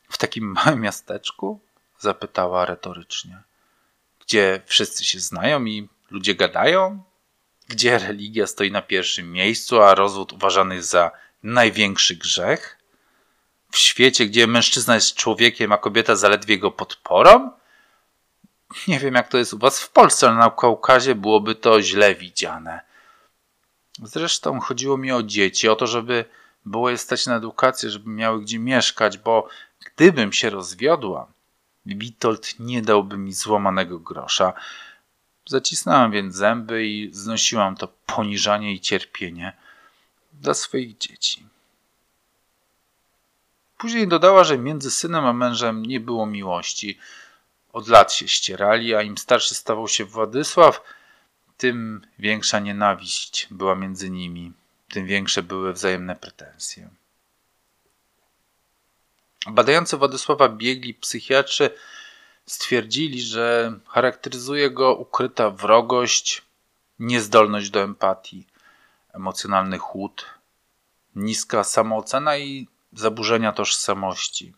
W 0.09 0.19
takim 0.19 0.45
małym 0.53 0.81
miasteczku? 0.81 1.61
zapytała 1.99 2.67
retorycznie. 2.67 3.43
Gdzie 4.21 4.63
wszyscy 4.67 5.05
się 5.05 5.21
znają 5.21 5.65
i 5.65 5.89
ludzie 6.11 6.35
gadają? 6.35 7.03
Gdzie 7.69 7.99
religia 7.99 8.47
stoi 8.47 8.71
na 8.71 8.83
pierwszym 8.83 9.33
miejscu, 9.33 9.83
a 9.83 9.95
rozwód 9.95 10.33
uważany 10.33 10.75
jest 10.75 10.91
za 10.91 11.11
największy 11.43 12.17
grzech? 12.17 12.79
W 13.73 13.79
świecie, 13.79 14.27
gdzie 14.27 14.47
mężczyzna 14.47 14.95
jest 14.95 15.15
człowiekiem, 15.15 15.73
a 15.73 15.79
kobieta 15.79 16.17
zaledwie 16.17 16.59
go 16.59 16.71
podporą? 16.71 17.51
Nie 18.89 18.99
wiem, 18.99 19.15
jak 19.15 19.29
to 19.29 19.39
jest 19.39 19.55
u 19.55 19.59
was 19.59 19.81
w 19.81 19.91
Polsce, 19.91 20.29
ale 20.29 20.37
na 20.37 20.51
Kaukazie 20.51 21.15
byłoby 21.15 21.55
to 21.55 21.83
źle 21.83 22.15
widziane. 22.15 22.81
Zresztą 24.03 24.61
chodziło 24.61 24.97
mi 24.97 25.13
o 25.13 25.23
dzieci, 25.23 25.69
o 25.69 25.77
to, 25.77 25.87
żeby 25.87 26.25
było 26.65 26.91
je 26.91 26.99
stać 26.99 27.27
na 27.27 27.37
edukację, 27.37 27.91
żeby 27.91 28.11
miały 28.11 28.41
gdzie 28.43 28.59
mieszkać, 28.59 29.19
bo 29.19 29.49
gdybym 29.87 30.33
się 30.33 30.51
rozwiodła, 30.51 31.29
Witold 31.87 32.61
nie 32.61 32.83
dałby 32.83 33.17
mi 33.17 33.33
złamanego 33.33 33.99
grosza. 33.99 34.53
Zacisnąłem 35.47 36.11
więc 36.11 36.35
zęby 36.35 36.87
i 36.87 37.11
znosiłam 37.13 37.77
to 37.77 37.89
poniżanie 38.07 38.73
i 38.73 38.81
cierpienie 38.81 39.53
dla 40.33 40.55
swoich 40.55 40.99
dzieci. 40.99 41.47
Później 43.79 44.09
dodała, 44.09 44.45
że 44.45 44.59
między 44.59 44.91
synem 44.91 45.25
a 45.25 45.33
mężem 45.33 45.83
nie 45.83 46.01
było 46.01 46.27
miłości. 46.27 46.99
Od 47.73 47.89
lat 47.89 48.13
się 48.13 48.29
ścierali, 48.29 48.95
a 48.95 49.03
im 49.03 49.19
starszy 49.19 49.55
stawał 49.55 49.89
się 49.89 50.05
Władysław, 50.05 50.81
tym 51.57 52.07
większa 52.19 52.59
nienawiść 52.59 53.49
była 53.51 53.75
między 53.75 54.11
nimi, 54.11 54.53
tym 54.89 55.07
większe 55.07 55.43
były 55.43 55.73
wzajemne 55.73 56.17
pretensje. 56.17 56.89
Badający 59.47 59.97
Władysława 59.97 60.49
biegli 60.49 60.95
psychiatrzy 60.95 61.71
stwierdzili, 62.47 63.23
że 63.23 63.79
charakteryzuje 63.89 64.71
go 64.71 64.95
ukryta 64.95 65.51
wrogość, 65.51 66.43
niezdolność 66.99 67.71
do 67.71 67.83
empatii, 67.83 68.47
emocjonalny 69.13 69.79
chłód, 69.79 70.27
niska 71.17 71.65
samoocena 71.65 72.37
i 72.37 72.69
zaburzenia 72.93 73.53
tożsamości. 73.53 74.53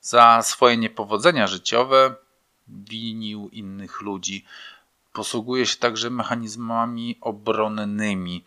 Za 0.00 0.42
swoje 0.42 0.76
niepowodzenia 0.76 1.46
życiowe 1.46 2.14
winił 2.68 3.48
innych 3.52 4.00
ludzi. 4.00 4.44
Posługuje 5.16 5.66
się 5.66 5.76
także 5.76 6.10
mechanizmami 6.10 7.18
obronnymi, 7.20 8.44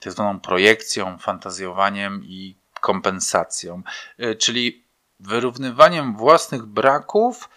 tzw. 0.00 0.38
projekcją, 0.42 1.18
fantazjowaniem 1.18 2.24
i 2.24 2.56
kompensacją, 2.80 3.82
e, 4.18 4.34
czyli 4.34 4.84
wyrównywaniem 5.20 6.16
własnych 6.16 6.66
braków 6.66 7.48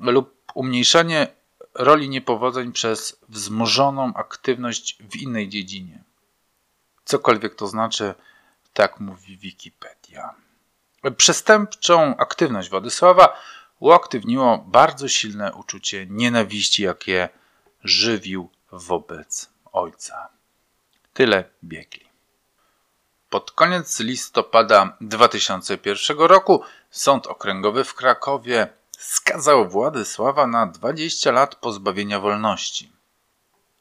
lub 0.00 0.42
umniejszanie 0.54 1.26
roli 1.74 2.08
niepowodzeń 2.08 2.72
przez 2.72 3.20
wzmożoną 3.28 4.14
aktywność 4.14 4.98
w 5.10 5.16
innej 5.16 5.48
dziedzinie. 5.48 6.02
Cokolwiek 7.04 7.54
to 7.54 7.66
znaczy, 7.66 8.14
tak 8.72 9.00
mówi 9.00 9.38
Wikipedia. 9.38 10.34
Przestępczą 11.16 12.16
aktywność 12.16 12.70
Władysława 12.70 13.36
uaktywniło 13.78 14.58
bardzo 14.58 15.08
silne 15.08 15.52
uczucie 15.52 16.06
nienawiści, 16.06 16.82
jakie 16.82 17.28
żywił 17.84 18.50
wobec 18.72 19.50
ojca. 19.72 20.28
Tyle 21.14 21.44
biegli. 21.64 22.10
Pod 23.30 23.50
koniec 23.50 24.00
listopada 24.00 24.96
2001 25.00 26.18
roku 26.18 26.62
Sąd 26.90 27.26
Okręgowy 27.26 27.84
w 27.84 27.94
Krakowie 27.94 28.68
skazał 28.98 29.68
Władysława 29.68 30.46
na 30.46 30.66
20 30.66 31.32
lat 31.32 31.54
pozbawienia 31.54 32.20
wolności. 32.20 32.92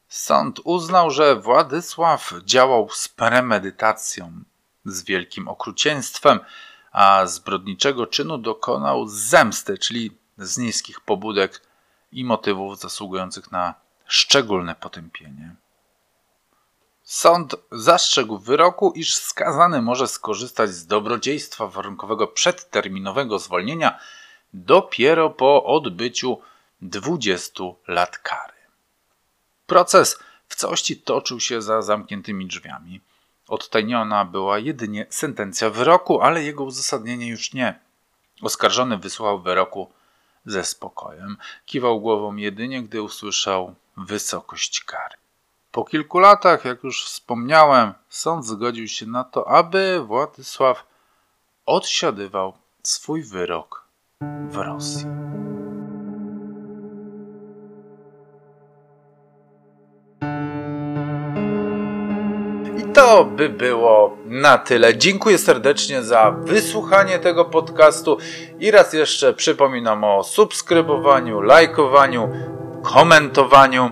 Sąd 0.08 0.60
uznał, 0.64 1.12
że 1.12 1.36
Władysław 1.36 2.34
działał 2.46 2.90
z 2.92 3.08
premedytacją, 3.08 4.44
z 4.86 5.04
wielkim 5.04 5.48
okrucieństwem, 5.48 6.40
a 6.92 7.26
zbrodniczego 7.26 8.08
czynu 8.08 8.38
dokonał 8.38 9.08
z 9.08 9.14
zemsty, 9.14 9.78
czyli 9.78 10.18
z 10.38 10.58
niskich 10.58 11.00
pobudek 11.00 11.62
i 12.12 12.26
motywów 12.26 12.80
zasługujących 12.80 13.52
na 13.52 13.74
szczególne 14.10 14.76
potępienie. 14.76 15.56
Sąd 17.04 17.56
zastrzegł 17.72 18.38
w 18.38 18.46
wyroku, 18.46 18.92
iż 18.96 19.16
skazany 19.16 19.82
może 19.82 20.08
skorzystać 20.08 20.70
z 20.70 20.86
dobrodziejstwa 20.88 21.68
warunkowego 21.68 22.28
przedterminowego 22.28 23.40
zwolnienia 23.40 24.00
dopiero 24.54 25.30
po 25.30 25.64
odbyciu 25.64 26.38
20 26.82 27.64
lat 27.88 28.18
kary. 28.18 28.54
Proces 29.68 30.20
w 30.48 30.56
całości 30.56 30.98
toczył 30.98 31.40
się 31.40 31.62
za 31.62 31.82
zamkniętymi 31.82 32.48
drzwiami. 32.48 33.02
Odtajniona 33.48 34.26
była 34.26 34.60
jedynie 34.60 35.06
sentencja 35.10 35.70
wyroku, 35.70 36.22
ale 36.22 36.44
jego 36.44 36.64
uzasadnienie 36.64 37.28
już 37.28 37.54
nie. 37.54 37.80
Oskarżony 38.42 38.98
wysłuchał 38.98 39.40
wyroku 39.40 39.92
ze 40.46 40.64
spokojem. 40.64 41.38
Kiwał 41.66 42.02
głową 42.02 42.36
jedynie, 42.36 42.84
gdy 42.84 43.02
usłyszał 43.02 43.76
wysokość 44.06 44.84
kary. 44.84 45.16
Po 45.72 45.86
kilku 45.86 46.20
latach, 46.20 46.66
jak 46.66 46.84
już 46.84 47.06
wspomniałem, 47.06 47.94
sąd 48.10 48.46
zgodził 48.46 48.88
się 48.88 49.06
na 49.06 49.24
to, 49.24 49.48
aby 49.48 50.00
Władysław 50.06 50.84
odsiadywał 51.66 52.54
swój 52.84 53.24
wyrok 53.24 53.84
w 54.50 54.56
Rosji. 54.56 55.06
I 62.78 62.94
to 62.94 63.26
by 63.26 63.50
było 63.50 64.18
na 64.26 64.58
tyle. 64.58 64.98
Dziękuję 64.98 65.38
serdecznie 65.38 66.04
za 66.04 66.32
wysłuchanie 66.32 67.20
tego 67.20 67.46
podcastu 67.46 68.18
i 68.60 68.72
raz 68.72 68.94
jeszcze 68.94 69.34
przypominam 69.34 70.04
o 70.04 70.24
subskrybowaniu, 70.24 71.42
lajkowaniu, 71.42 72.30
komentowaniu. 72.94 73.92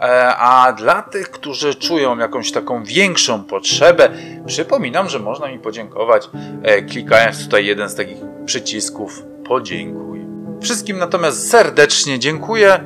E, 0.00 0.36
a 0.36 0.72
dla 0.72 1.02
tych, 1.02 1.30
którzy 1.30 1.74
czują 1.74 2.18
jakąś 2.18 2.52
taką 2.52 2.84
większą 2.84 3.44
potrzebę, 3.44 4.08
przypominam, 4.46 5.08
że 5.08 5.18
można 5.18 5.48
mi 5.48 5.58
podziękować 5.58 6.28
e, 6.62 6.82
klikając 6.82 7.44
tutaj 7.44 7.66
jeden 7.66 7.88
z 7.88 7.94
takich 7.94 8.18
przycisków 8.46 9.22
podziękuj. 9.48 10.20
Wszystkim 10.62 10.98
natomiast 10.98 11.50
serdecznie 11.50 12.18
dziękuję, 12.18 12.80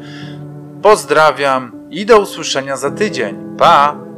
pozdrawiam 0.83 1.73
i 1.91 2.07
do 2.07 2.21
usłyszenia 2.21 2.77
za 2.77 2.91
tydzień. 2.91 3.57
Pa! 3.59 4.10